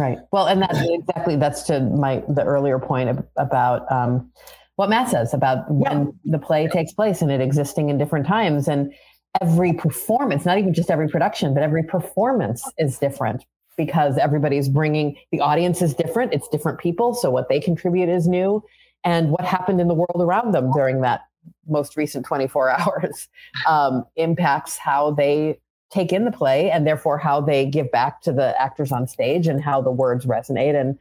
Right. 0.00 0.16
Well, 0.32 0.46
and 0.46 0.62
that's 0.62 0.78
exactly 0.80 1.36
that's 1.36 1.62
to 1.64 1.78
my 1.80 2.22
the 2.26 2.42
earlier 2.42 2.78
point 2.78 3.22
about 3.36 3.90
um, 3.92 4.32
what 4.76 4.88
Matt 4.88 5.10
says 5.10 5.34
about 5.34 5.70
when 5.70 6.18
the 6.24 6.38
play 6.38 6.68
takes 6.68 6.90
place 6.94 7.20
and 7.20 7.30
it 7.30 7.42
existing 7.42 7.90
in 7.90 7.98
different 7.98 8.26
times 8.26 8.66
and 8.66 8.94
every 9.42 9.74
performance, 9.74 10.46
not 10.46 10.56
even 10.56 10.72
just 10.72 10.90
every 10.90 11.06
production, 11.06 11.52
but 11.52 11.62
every 11.62 11.82
performance 11.82 12.64
is 12.78 12.98
different 12.98 13.44
because 13.76 14.16
everybody's 14.16 14.70
bringing 14.70 15.18
the 15.32 15.40
audience 15.40 15.82
is 15.82 15.92
different. 15.92 16.32
It's 16.32 16.48
different 16.48 16.78
people, 16.78 17.12
so 17.12 17.30
what 17.30 17.50
they 17.50 17.60
contribute 17.60 18.08
is 18.08 18.26
new, 18.26 18.64
and 19.04 19.30
what 19.30 19.44
happened 19.44 19.82
in 19.82 19.88
the 19.88 19.94
world 19.94 20.16
around 20.16 20.52
them 20.52 20.72
during 20.72 21.02
that 21.02 21.20
most 21.68 21.94
recent 21.98 22.24
24 22.24 22.70
hours 22.80 23.28
um, 23.68 24.06
impacts 24.16 24.78
how 24.78 25.10
they 25.10 25.60
take 25.90 26.12
in 26.12 26.24
the 26.24 26.32
play 26.32 26.70
and 26.70 26.86
therefore 26.86 27.18
how 27.18 27.40
they 27.40 27.66
give 27.66 27.90
back 27.90 28.22
to 28.22 28.32
the 28.32 28.60
actors 28.60 28.92
on 28.92 29.06
stage 29.06 29.46
and 29.46 29.62
how 29.62 29.80
the 29.80 29.90
words 29.90 30.26
resonate. 30.26 30.78
And 30.78 30.98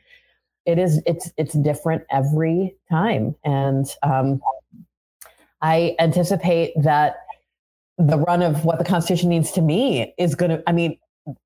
it 0.66 0.78
is 0.78 1.02
it's 1.06 1.32
it's 1.38 1.54
different 1.54 2.04
every 2.12 2.76
time. 2.90 3.36
And 3.44 3.88
um, 4.04 4.42
i 5.62 5.96
anticipate 6.00 6.74
that 6.82 7.18
the 7.98 8.18
run 8.18 8.42
of 8.42 8.64
what 8.64 8.80
the 8.80 8.86
constitution 8.86 9.30
means 9.30 9.52
to 9.52 9.62
me 9.62 10.14
is 10.18 10.36
going 10.36 10.50
to 10.50 10.64
i 10.68 10.72
mean 10.72 10.98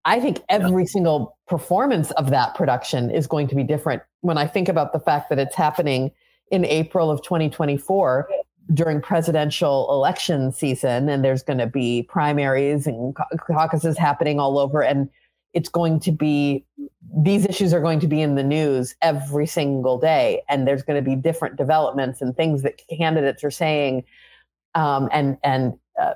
i 0.06 0.20
think 0.20 0.42
every 0.50 0.86
single 0.86 1.38
performance 1.48 2.12
of 2.12 2.30
that 2.30 2.54
production 2.56 3.10
is 3.10 3.28
going 3.28 3.48
to 3.48 3.56
be 3.56 3.64
different. 3.64 4.02
When 4.22 4.38
i 4.38 4.48
think 4.48 4.70
about 4.70 4.94
the 4.94 5.00
fact 5.00 5.30
that 5.30 5.40
it's 5.40 5.56
happening 5.56 6.12
in 6.52 6.66
april 6.66 7.10
of 7.10 7.22
2024 7.24 8.30
during 8.74 9.02
presidential 9.02 9.88
election 9.90 10.52
season 10.52 11.10
and 11.10 11.24
there's 11.24 11.44
going 11.44 11.58
to 11.58 11.68
be 11.68 12.04
primaries 12.04 12.88
and 12.88 13.16
caucuses 13.48 13.98
happening 13.98 14.40
all 14.40 14.58
over 14.58 14.82
and 14.82 15.10
it's 15.54 15.70
going 15.70 16.00
to 16.00 16.12
be 16.12 16.66
these 17.16 17.46
issues 17.46 17.74
are 17.74 17.82
going 17.82 18.00
to 18.00 18.08
be 18.08 18.22
in 18.22 18.36
the 18.36 18.44
news 18.44 18.96
every 19.02 19.46
single 19.46 19.98
day 19.98 20.42
and 20.48 20.66
there's 20.68 20.82
going 20.82 21.02
to 21.02 21.08
be 21.08 21.16
different 21.16 21.58
developments 21.58 22.22
and 22.22 22.36
things 22.36 22.62
that 22.62 22.82
candidates 22.90 23.44
are 23.44 23.52
saying 23.52 24.04
um, 24.76 25.10
and 25.12 25.38
and 25.44 25.74
uh, 26.02 26.14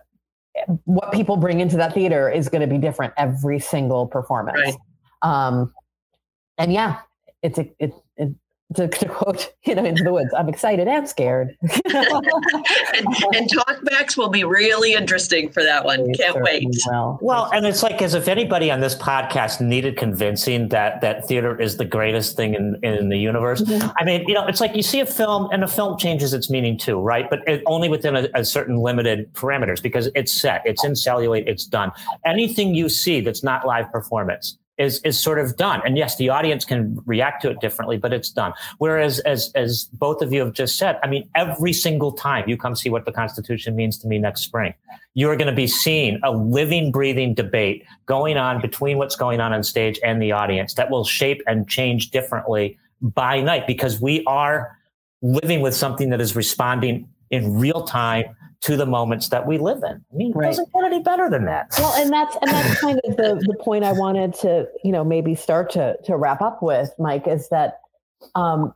what 0.86 1.12
people 1.12 1.36
bring 1.36 1.60
into 1.60 1.76
that 1.76 1.94
theater 1.94 2.30
is 2.30 2.48
going 2.48 2.62
to 2.62 2.68
be 2.68 2.78
different 2.78 3.14
every 3.18 3.60
single 3.60 4.08
performance 4.08 4.60
right. 4.64 4.76
um, 5.22 5.74
and 6.58 6.72
yeah 6.72 7.00
it's 7.44 7.60
a, 7.60 7.70
it, 7.80 7.94
it, 8.16 8.34
to, 8.76 8.88
to, 8.88 9.08
quote, 9.08 9.54
you 9.64 9.76
know, 9.76 9.86
into 9.86 10.04
the 10.04 10.12
woods. 10.12 10.34
I'm 10.38 10.50
excited 10.50 10.88
and 10.88 11.08
scared. 11.08 11.56
and, 11.62 11.74
and 11.94 13.50
talkbacks 13.50 14.18
will 14.18 14.30
be 14.30 14.44
really 14.44 14.94
interesting 14.94 15.50
for 15.50 15.64
that 15.64 15.86
one. 15.86 16.14
Can't 16.14 16.42
wait. 16.42 16.68
Well, 16.88 17.18
well, 17.22 17.50
and 17.54 17.66
it's 17.66 17.82
like 17.82 18.02
as 18.02 18.14
if 18.14 18.28
anybody 18.28 18.70
on 18.70 18.82
this 18.82 18.94
podcast 18.96 19.62
needed 19.62 19.96
convincing 19.96 20.68
that 20.70 21.00
that 21.02 21.28
theater 21.28 21.60
is 21.60 21.78
the 21.78 21.86
greatest 21.86 22.36
thing 22.36 22.56
in, 22.56 22.78
in 22.84 23.10
the 23.10 23.18
universe. 23.18 23.62
Mm-hmm. 23.62 23.90
I 23.98 24.04
mean, 24.04 24.28
you 24.28 24.34
know, 24.34 24.46
it's 24.48 24.60
like 24.60 24.76
you 24.76 24.84
see 24.84 25.00
a 25.00 25.06
film 25.06 25.48
and 25.52 25.64
a 25.64 25.68
film 25.68 25.98
changes 25.98 26.34
its 26.34 26.50
meaning 26.50 26.78
too, 26.78 27.00
right? 27.00 27.30
But 27.30 27.48
it, 27.48 27.64
only 27.68 27.88
within 27.88 28.16
a, 28.18 28.28
a 28.36 28.44
certain 28.44 28.78
limited 28.78 29.32
parameters 29.34 29.82
because 29.82 30.10
it's 30.14 30.34
set, 30.34 30.62
it's 30.66 30.84
in 30.84 30.96
celluloid, 30.96 31.48
it's 31.48 31.66
done. 31.66 31.92
Anything 32.26 32.76
you 32.76 32.90
see 32.90 33.22
that's 33.22 33.44
not 33.44 33.66
live 33.66 33.90
performance 33.92 34.58
is 34.78 35.00
is 35.02 35.22
sort 35.22 35.40
of 35.40 35.56
done. 35.58 35.82
And 35.86 35.98
yes, 35.98 36.18
the 36.18 36.30
audience 36.30 36.66
can 36.66 37.00
react 37.06 37.42
to 37.42 37.50
it 37.50 37.60
differently, 37.60 37.98
but 37.98 38.14
it's 38.14 38.30
done. 38.30 38.54
Whereas, 38.78 39.20
as 39.20 39.52
as 39.56 39.86
both 39.94 40.22
of 40.22 40.32
you 40.32 40.42
have 40.42 40.54
just 40.54 40.78
said, 40.78 41.00
I 41.04 41.08
mean, 41.08 41.30
every 41.36 41.74
single 41.74 42.12
time 42.12 42.48
you 42.48 42.58
come 42.58 42.76
see 42.76 42.90
what 42.90 43.06
the 43.06 43.12
Constitution 43.12 43.76
means 43.76 43.98
to 44.00 44.08
me 44.08 44.20
next 44.20 44.42
spring, 44.42 44.74
you 45.14 45.30
are 45.30 45.36
going 45.36 45.50
to 45.50 45.56
be 45.56 45.68
seeing 45.68 46.20
a 46.24 46.32
living, 46.32 46.92
breathing 46.92 47.34
debate 47.34 47.86
going 48.06 48.38
on 48.38 48.62
between 48.62 48.98
what's 48.98 49.16
going 49.16 49.40
on 49.40 49.54
on 49.54 49.64
stage 49.64 50.00
and 50.04 50.22
the 50.22 50.32
audience 50.32 50.76
that 50.76 50.92
will 50.92 51.04
shape 51.04 51.42
and 51.48 51.68
change 51.68 52.12
differently 52.12 52.78
by 53.02 53.42
night 53.42 53.68
because 53.68 54.00
we 54.00 54.24
are 54.26 54.78
living 55.22 55.62
with 55.62 55.76
something 55.76 56.10
that 56.10 56.22
is 56.22 56.36
responding 56.36 57.08
in 57.32 57.60
real 57.60 57.84
time 57.84 58.26
to 58.62 58.76
the 58.76 58.86
moments 58.86 59.30
that 59.30 59.46
we 59.46 59.58
live 59.58 59.84
in. 59.84 60.04
I 60.12 60.16
mean, 60.16 60.34
right. 60.34 60.48
it 60.48 60.50
doesn't 60.50 60.74
get 60.74 60.84
any 60.84 61.02
better 61.02 61.30
than 61.30 61.46
that. 61.46 61.68
Well, 61.78 61.94
and 62.02 62.12
that's 62.12 62.36
and 62.42 62.50
that's 62.50 62.80
kind 62.82 63.00
of 63.04 63.18
the, 63.18 63.36
the 63.46 63.58
point 63.64 63.84
I 63.84 63.94
wanted 63.94 64.34
to, 64.36 64.68
you 64.84 64.92
know, 64.92 65.04
maybe 65.04 65.36
start 65.36 65.70
to 65.72 65.98
to 66.06 66.18
wrap 66.18 66.42
up 66.42 66.62
with, 66.62 66.92
Mike, 66.98 67.28
is 67.28 67.50
that 67.50 67.82
um, 68.36 68.74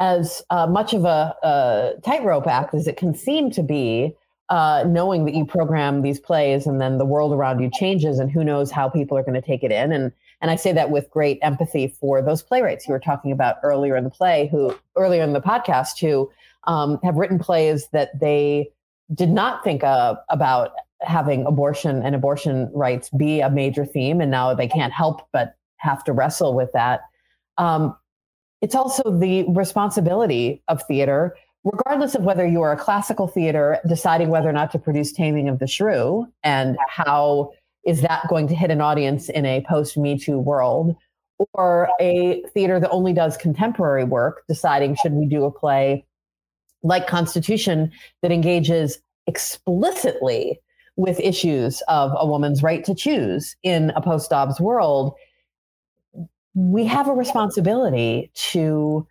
as 0.00 0.42
uh, 0.50 0.66
much 0.66 0.94
of 0.94 1.04
a, 1.04 1.34
a 1.42 1.92
tightrope 2.04 2.46
act 2.46 2.74
as 2.74 2.86
it 2.86 2.96
can 2.96 3.14
seem 3.14 3.50
to 3.52 3.62
be, 3.62 4.14
uh, 4.48 4.84
knowing 4.86 5.24
that 5.26 5.34
you 5.34 5.44
program 5.44 6.02
these 6.02 6.18
plays 6.18 6.66
and 6.66 6.80
then 6.80 6.98
the 6.98 7.04
world 7.04 7.32
around 7.32 7.60
you 7.60 7.70
changes 7.72 8.18
and 8.18 8.30
who 8.30 8.42
knows 8.42 8.70
how 8.70 8.88
people 8.88 9.16
are 9.16 9.22
going 9.22 9.34
to 9.34 9.46
take 9.46 9.62
it 9.62 9.72
in 9.72 9.92
and 9.92 10.12
and 10.40 10.52
I 10.52 10.56
say 10.56 10.72
that 10.72 10.90
with 10.90 11.10
great 11.10 11.38
empathy 11.42 11.88
for 12.00 12.22
those 12.22 12.42
playwrights 12.42 12.86
you 12.86 12.92
were 12.92 13.00
talking 13.00 13.30
about 13.30 13.56
earlier 13.62 13.94
in 13.94 14.04
the 14.04 14.10
play 14.10 14.48
who 14.50 14.74
earlier 14.96 15.22
in 15.22 15.34
the 15.34 15.40
podcast 15.40 16.00
who 16.00 16.30
um, 16.64 16.98
have 17.02 17.16
written 17.16 17.38
plays 17.38 17.88
that 17.92 18.18
they 18.18 18.70
did 19.14 19.30
not 19.30 19.64
think 19.64 19.84
uh, 19.84 20.16
about 20.28 20.72
having 21.00 21.46
abortion 21.46 22.02
and 22.02 22.14
abortion 22.14 22.70
rights 22.74 23.08
be 23.10 23.40
a 23.40 23.50
major 23.50 23.84
theme, 23.84 24.20
and 24.20 24.30
now 24.30 24.54
they 24.54 24.68
can't 24.68 24.92
help 24.92 25.28
but 25.32 25.54
have 25.76 26.02
to 26.04 26.12
wrestle 26.12 26.54
with 26.54 26.70
that. 26.72 27.00
Um, 27.56 27.96
it's 28.60 28.74
also 28.74 29.02
the 29.10 29.44
responsibility 29.48 30.62
of 30.68 30.82
theater, 30.82 31.36
regardless 31.64 32.14
of 32.14 32.22
whether 32.22 32.46
you 32.46 32.62
are 32.62 32.72
a 32.72 32.76
classical 32.76 33.28
theater 33.28 33.78
deciding 33.88 34.28
whether 34.30 34.48
or 34.48 34.52
not 34.52 34.72
to 34.72 34.78
produce 34.78 35.12
Taming 35.12 35.48
of 35.48 35.60
the 35.60 35.66
Shrew 35.66 36.26
and 36.42 36.76
how 36.88 37.52
is 37.84 38.02
that 38.02 38.26
going 38.28 38.48
to 38.48 38.54
hit 38.54 38.70
an 38.70 38.80
audience 38.80 39.28
in 39.28 39.46
a 39.46 39.64
post 39.68 39.96
Me 39.96 40.18
Too 40.18 40.38
world, 40.38 40.96
or 41.54 41.88
a 42.00 42.42
theater 42.52 42.80
that 42.80 42.90
only 42.90 43.12
does 43.12 43.36
contemporary 43.36 44.04
work 44.04 44.42
deciding 44.48 44.96
should 44.96 45.12
we 45.12 45.24
do 45.24 45.44
a 45.44 45.52
play 45.52 46.04
like 46.82 47.06
Constitution 47.06 47.90
that 48.22 48.32
engages 48.32 48.98
explicitly 49.26 50.60
with 50.96 51.20
issues 51.20 51.80
of 51.88 52.12
a 52.16 52.26
woman's 52.26 52.62
right 52.62 52.84
to 52.84 52.94
choose 52.94 53.56
in 53.62 53.90
a 53.90 54.00
post 54.00 54.30
Dobbs 54.30 54.60
world, 54.60 55.14
we 56.54 56.84
have 56.86 57.08
a 57.08 57.12
responsibility 57.12 58.30
to 58.34 59.06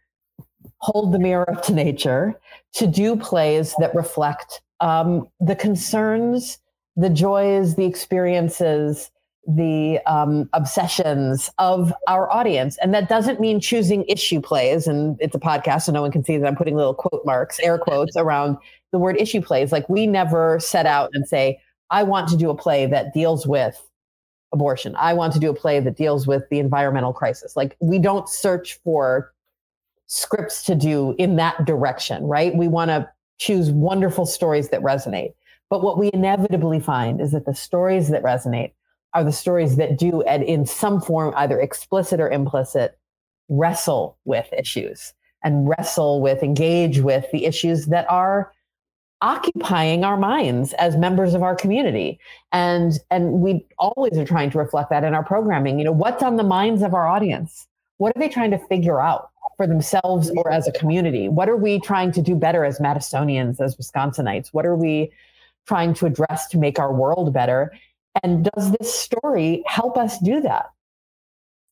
hold 0.80 1.14
the 1.14 1.20
mirror 1.20 1.50
up 1.50 1.64
to 1.64 1.74
nature, 1.74 2.40
to 2.74 2.88
do 2.88 3.16
plays 3.16 3.74
that 3.80 3.96
reflect 3.96 4.62
um, 4.82 5.28
the 5.40 5.56
concerns, 5.56 6.60
the 6.98 7.10
joys, 7.10 7.76
the 7.76 7.86
experiences, 7.86 9.10
the 9.48 10.00
um, 10.06 10.50
obsessions 10.52 11.50
of 11.58 11.94
our 12.08 12.30
audience. 12.30 12.78
And 12.82 12.94
that 12.94 13.08
doesn't 13.08 13.40
mean 13.40 13.62
choosing 13.62 14.04
issue 14.10 14.42
plays. 14.42 14.88
And 14.88 15.18
it's 15.22 15.36
a 15.36 15.40
podcast, 15.40 15.84
so 15.84 15.94
no 15.94 16.02
one 16.02 16.12
can 16.12 16.24
see 16.24 16.38
that 16.38 16.46
I'm 16.46 16.56
putting 16.56 16.76
little 16.76 16.94
quote 16.94 17.26
marks, 17.26 17.60
air 17.60 17.78
quotes 17.78 18.16
around 18.18 18.58
the 18.92 19.00
word 19.00 19.20
issue 19.20 19.42
plays. 19.42 19.72
Like 19.72 19.88
we 19.88 20.06
never 20.06 20.60
set 20.60 20.86
out 20.86 21.12
and 21.14 21.28
say, 21.28 21.62
I 21.90 22.04
want 22.04 22.28
to 22.30 22.38
do 22.38 22.50
a 22.50 22.56
play 22.56 22.86
that 22.88 23.14
deals 23.14 23.48
with 23.48 23.82
abortion. 24.52 24.96
I 24.98 25.14
want 25.14 25.34
to 25.34 25.40
do 25.40 25.50
a 25.50 25.54
play 25.54 25.80
that 25.80 25.96
deals 25.96 26.28
with 26.28 26.44
the 26.50 26.60
environmental 26.60 27.14
crisis. 27.14 27.56
Like 27.56 27.78
we 27.80 28.00
don't 28.00 28.28
search 28.28 28.80
for 28.84 29.32
scripts 30.08 30.64
to 30.64 30.76
do 30.76 31.16
in 31.18 31.38
that 31.38 31.66
direction, 31.66 32.24
right? 32.26 32.56
We 32.56 32.68
want 32.68 32.90
to 32.90 33.10
choose 33.40 33.72
wonderful 33.72 34.26
stories 34.26 34.70
that 34.70 34.82
resonate. 34.82 35.34
But 35.70 35.84
what 35.84 35.98
we 35.98 36.10
inevitably 36.14 36.80
find 36.80 37.22
is 37.22 37.32
that 37.32 37.46
the 37.46 37.54
stories 37.54 38.10
that 38.10 38.24
resonate 38.24 38.72
are 39.18 39.24
the 39.24 39.32
stories 39.32 39.78
that 39.78 39.98
do, 39.98 40.22
and 40.22 40.44
in 40.44 40.64
some 40.68 41.02
form, 41.02 41.34
either 41.38 41.60
explicit 41.60 42.20
or 42.20 42.30
implicit, 42.30 43.00
wrestle 43.50 44.16
with 44.26 44.48
issues 44.56 45.12
and 45.44 45.68
wrestle 45.68 46.22
with, 46.22 46.44
engage 46.44 47.00
with 47.00 47.26
the 47.32 47.46
issues 47.46 47.88
that 47.88 48.08
are 48.12 48.52
occupying 49.24 50.04
our 50.04 50.18
minds 50.18 50.74
as 50.74 50.96
members 50.96 51.34
of 51.34 51.42
our 51.42 51.56
community. 51.56 52.20
And 52.52 53.00
and 53.10 53.42
we 53.42 53.66
always 53.80 54.16
are 54.20 54.26
trying 54.26 54.52
to 54.52 54.60
reflect 54.60 54.92
that 54.92 55.04
in 55.04 55.16
our 55.16 55.24
programming. 55.24 55.80
You 55.80 55.86
know 55.86 55.92
what's 55.92 56.22
on 56.22 56.36
the 56.36 56.44
minds 56.44 56.84
of 56.84 56.94
our 56.94 57.08
audience? 57.08 57.66
What 57.98 58.16
are 58.16 58.20
they 58.20 58.30
trying 58.30 58.52
to 58.52 58.60
figure 58.68 59.02
out 59.02 59.32
for 59.56 59.66
themselves 59.66 60.30
or 60.38 60.52
as 60.52 60.68
a 60.68 60.72
community? 60.74 61.28
What 61.28 61.50
are 61.50 61.58
we 61.58 61.80
trying 61.80 62.12
to 62.12 62.22
do 62.22 62.36
better 62.36 62.64
as 62.64 62.78
madisonians 62.78 63.60
as 63.60 63.76
wisconsinites? 63.78 64.50
What 64.50 64.68
are 64.68 64.76
we 64.76 65.12
trying 65.66 65.96
to 65.96 66.06
address 66.06 66.48
to 66.50 66.60
make 66.60 66.78
our 66.78 66.94
world 66.94 67.34
better 67.34 67.72
and 68.24 68.50
does 68.56 68.72
this 68.74 68.94
story 68.94 69.64
help 69.68 69.98
us 69.98 70.20
do 70.20 70.42
that? 70.42 70.68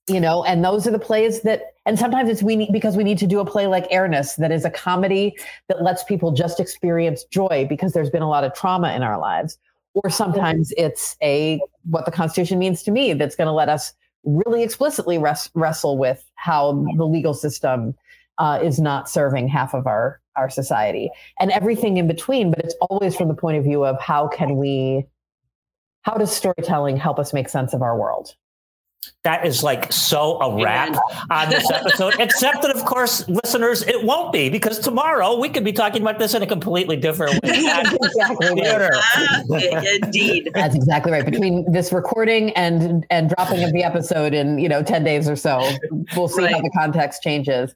You 0.07 0.19
know 0.19 0.43
and 0.43 0.63
those 0.63 0.85
are 0.85 0.91
the 0.91 0.99
plays 0.99 1.41
that 1.41 1.73
and 1.87 1.97
sometimes 1.97 2.29
it's 2.29 2.43
we 2.43 2.55
need 2.55 2.71
because 2.71 2.95
we 2.95 3.03
need 3.03 3.17
to 3.19 3.27
do 3.27 3.39
a 3.39 3.45
play 3.45 3.65
like 3.65 3.87
airness 3.89 4.35
that 4.35 4.51
is 4.51 4.63
a 4.63 4.69
comedy 4.69 5.35
that 5.67 5.81
lets 5.81 6.03
people 6.03 6.31
just 6.31 6.59
experience 6.59 7.23
joy 7.23 7.65
because 7.67 7.93
there's 7.93 8.11
been 8.11 8.21
a 8.21 8.29
lot 8.29 8.43
of 8.43 8.53
trauma 8.53 8.93
in 8.93 9.01
our 9.01 9.19
lives. 9.19 9.57
Or 9.95 10.09
sometimes 10.09 10.73
it's 10.77 11.15
a 11.23 11.59
what 11.89 12.05
the 12.05 12.11
constitution 12.11 12.59
means 12.59 12.83
to 12.83 12.91
me 12.91 13.13
that's 13.13 13.35
going 13.35 13.47
to 13.47 13.51
let 13.51 13.69
us 13.69 13.93
really 14.25 14.61
explicitly 14.61 15.17
res- 15.17 15.49
wrestle 15.55 15.97
with 15.97 16.23
how 16.35 16.85
the 16.97 17.05
legal 17.05 17.33
system 17.33 17.95
uh, 18.37 18.59
is 18.61 18.79
not 18.79 19.09
serving 19.09 19.47
half 19.47 19.73
of 19.73 19.87
our 19.87 20.19
our 20.35 20.49
society. 20.49 21.09
And 21.39 21.49
everything 21.51 21.97
in 21.97 22.07
between 22.07 22.51
but 22.51 22.59
it's 22.59 22.75
always 22.89 23.15
from 23.15 23.27
the 23.27 23.33
point 23.33 23.57
of 23.57 23.63
view 23.63 23.85
of 23.85 23.99
how 23.99 24.27
can 24.27 24.57
we 24.57 25.05
how 26.05 26.13
does 26.13 26.31
storytelling 26.31 26.97
help 26.97 27.17
us 27.17 27.33
make 27.33 27.49
sense 27.49 27.73
of 27.73 27.81
our 27.81 27.97
world 27.97 28.35
that 29.23 29.45
is 29.45 29.63
like 29.63 29.91
so 29.91 30.39
a 30.39 30.61
wrap 30.61 30.89
Amen. 30.89 30.99
on 31.29 31.49
this 31.49 31.69
episode, 31.69 32.15
except 32.19 32.61
that, 32.61 32.75
of 32.75 32.85
course, 32.85 33.27
listeners, 33.27 33.81
it 33.83 34.03
won't 34.03 34.31
be 34.31 34.49
because 34.49 34.79
tomorrow 34.79 35.39
we 35.39 35.49
could 35.49 35.63
be 35.63 35.73
talking 35.73 36.01
about 36.01 36.19
this 36.19 36.33
in 36.33 36.41
a 36.41 36.47
completely 36.47 36.95
different 36.95 37.33
way. 37.43 37.49
exactly 37.91 38.61
right. 38.61 40.01
Indeed. 40.03 40.51
That's 40.53 40.75
exactly 40.75 41.11
right. 41.11 41.25
Between 41.25 41.71
this 41.71 41.91
recording 41.91 42.51
and 42.51 43.05
and 43.09 43.29
dropping 43.29 43.63
of 43.63 43.73
the 43.73 43.83
episode 43.83 44.33
in, 44.33 44.59
you 44.59 44.69
know, 44.69 44.83
10 44.83 45.03
days 45.03 45.27
or 45.27 45.35
so, 45.35 45.71
we'll 46.15 46.27
see 46.27 46.43
right. 46.43 46.53
how 46.53 46.61
the 46.61 46.71
context 46.75 47.21
changes. 47.21 47.73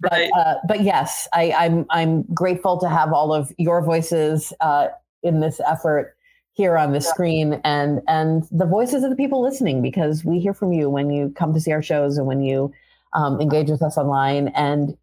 But, 0.00 0.12
right. 0.12 0.30
uh, 0.36 0.54
but 0.66 0.82
yes, 0.82 1.28
I, 1.32 1.52
I'm 1.52 1.86
I'm 1.90 2.22
grateful 2.34 2.78
to 2.78 2.88
have 2.88 3.12
all 3.12 3.32
of 3.32 3.52
your 3.58 3.82
voices 3.82 4.52
uh, 4.60 4.88
in 5.22 5.40
this 5.40 5.60
effort 5.60 6.16
here 6.54 6.76
on 6.76 6.92
the 6.92 7.00
screen 7.00 7.60
and 7.64 8.00
and 8.08 8.44
the 8.50 8.66
voices 8.66 9.02
of 9.02 9.10
the 9.10 9.16
people 9.16 9.42
listening 9.42 9.80
because 9.80 10.24
we 10.24 10.38
hear 10.38 10.52
from 10.52 10.72
you 10.72 10.90
when 10.90 11.10
you 11.10 11.32
come 11.36 11.54
to 11.54 11.60
see 11.60 11.72
our 11.72 11.82
shows 11.82 12.18
and 12.18 12.26
when 12.26 12.42
you 12.42 12.72
um, 13.14 13.40
engage 13.40 13.70
with 13.70 13.82
us 13.82 13.96
online. 13.96 14.48
And 14.48 14.96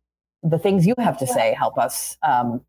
the 0.43 0.59
things 0.59 0.85
you 0.85 0.93
have 0.97 1.17
to 1.19 1.27
say 1.27 1.53
help 1.53 1.77
us 1.77 2.17
um, 2.23 2.61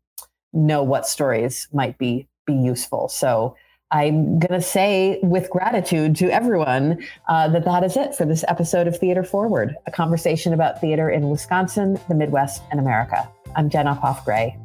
know 0.53 0.83
what 0.83 1.07
stories 1.07 1.67
might 1.71 1.97
be 1.97 2.27
be 2.45 2.53
useful. 2.53 3.07
So 3.09 3.55
i'm 3.93 4.39
going 4.39 4.53
to 4.53 4.61
say 4.61 5.19
with 5.21 5.49
gratitude 5.49 6.15
to 6.15 6.29
everyone 6.29 7.05
uh, 7.27 7.49
that 7.49 7.65
that 7.65 7.83
is 7.83 7.97
it 7.97 8.15
for 8.15 8.23
this 8.25 8.45
episode 8.47 8.87
of 8.87 8.97
theater 8.97 9.21
forward 9.21 9.75
a 9.85 9.91
conversation 9.91 10.53
about 10.53 10.79
theater 10.79 11.09
in 11.09 11.29
wisconsin 11.29 11.99
the 12.07 12.15
midwest 12.15 12.61
and 12.71 12.79
america. 12.79 13.29
I'm 13.57 13.69
jenna 13.69 13.93
uphoff 13.93 14.23
gray 14.23 14.57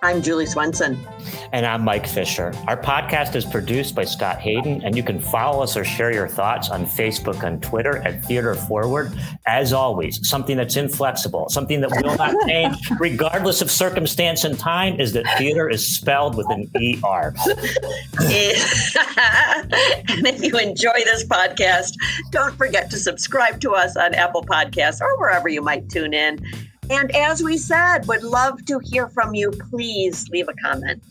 I'm 0.00 0.22
Julie 0.22 0.46
Swenson. 0.46 0.96
And 1.52 1.64
I'm 1.64 1.82
Mike 1.82 2.06
Fisher. 2.06 2.52
Our 2.66 2.76
podcast 2.76 3.34
is 3.34 3.46
produced 3.46 3.94
by 3.94 4.04
Scott 4.04 4.38
Hayden, 4.38 4.82
and 4.82 4.94
you 4.94 5.02
can 5.02 5.18
follow 5.18 5.62
us 5.62 5.78
or 5.78 5.84
share 5.84 6.12
your 6.12 6.28
thoughts 6.28 6.68
on 6.68 6.84
Facebook 6.84 7.42
and 7.42 7.62
Twitter 7.62 8.06
at 8.06 8.22
Theater 8.26 8.54
Forward. 8.54 9.18
As 9.46 9.72
always, 9.72 10.28
something 10.28 10.58
that's 10.58 10.76
inflexible, 10.76 11.48
something 11.48 11.80
that 11.80 11.90
will 11.90 12.16
not 12.16 12.34
change, 12.46 12.76
regardless 13.00 13.62
of 13.62 13.70
circumstance 13.70 14.44
and 14.44 14.58
time, 14.58 15.00
is 15.00 15.14
that 15.14 15.24
theater 15.38 15.70
is 15.70 15.96
spelled 15.96 16.36
with 16.36 16.50
an 16.50 16.70
ER. 16.76 17.34
and 18.20 20.26
if 20.26 20.42
you 20.42 20.58
enjoy 20.58 21.00
this 21.04 21.24
podcast, 21.24 21.94
don't 22.30 22.54
forget 22.56 22.90
to 22.90 22.98
subscribe 22.98 23.58
to 23.62 23.72
us 23.72 23.96
on 23.96 24.12
Apple 24.14 24.42
Podcasts 24.42 25.00
or 25.00 25.18
wherever 25.18 25.48
you 25.48 25.62
might 25.62 25.88
tune 25.88 26.12
in. 26.12 26.38
And 26.90 27.14
as 27.14 27.42
we 27.42 27.56
said, 27.56 28.06
would 28.06 28.22
love 28.22 28.64
to 28.66 28.80
hear 28.80 29.08
from 29.08 29.34
you. 29.34 29.50
Please 29.50 30.28
leave 30.30 30.48
a 30.48 30.54
comment. 30.54 31.02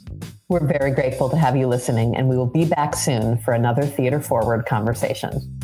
We're 0.49 0.65
very 0.65 0.91
grateful 0.91 1.29
to 1.31 1.35
have 1.35 1.57
you 1.57 1.67
listening, 1.67 2.15
and 2.15 2.29
we 2.29 2.37
will 2.37 2.45
be 2.45 2.63
back 2.63 2.95
soon 2.95 3.37
for 3.37 3.53
another 3.53 3.85
Theater 3.85 4.21
Forward 4.21 4.65
conversation. 4.65 5.59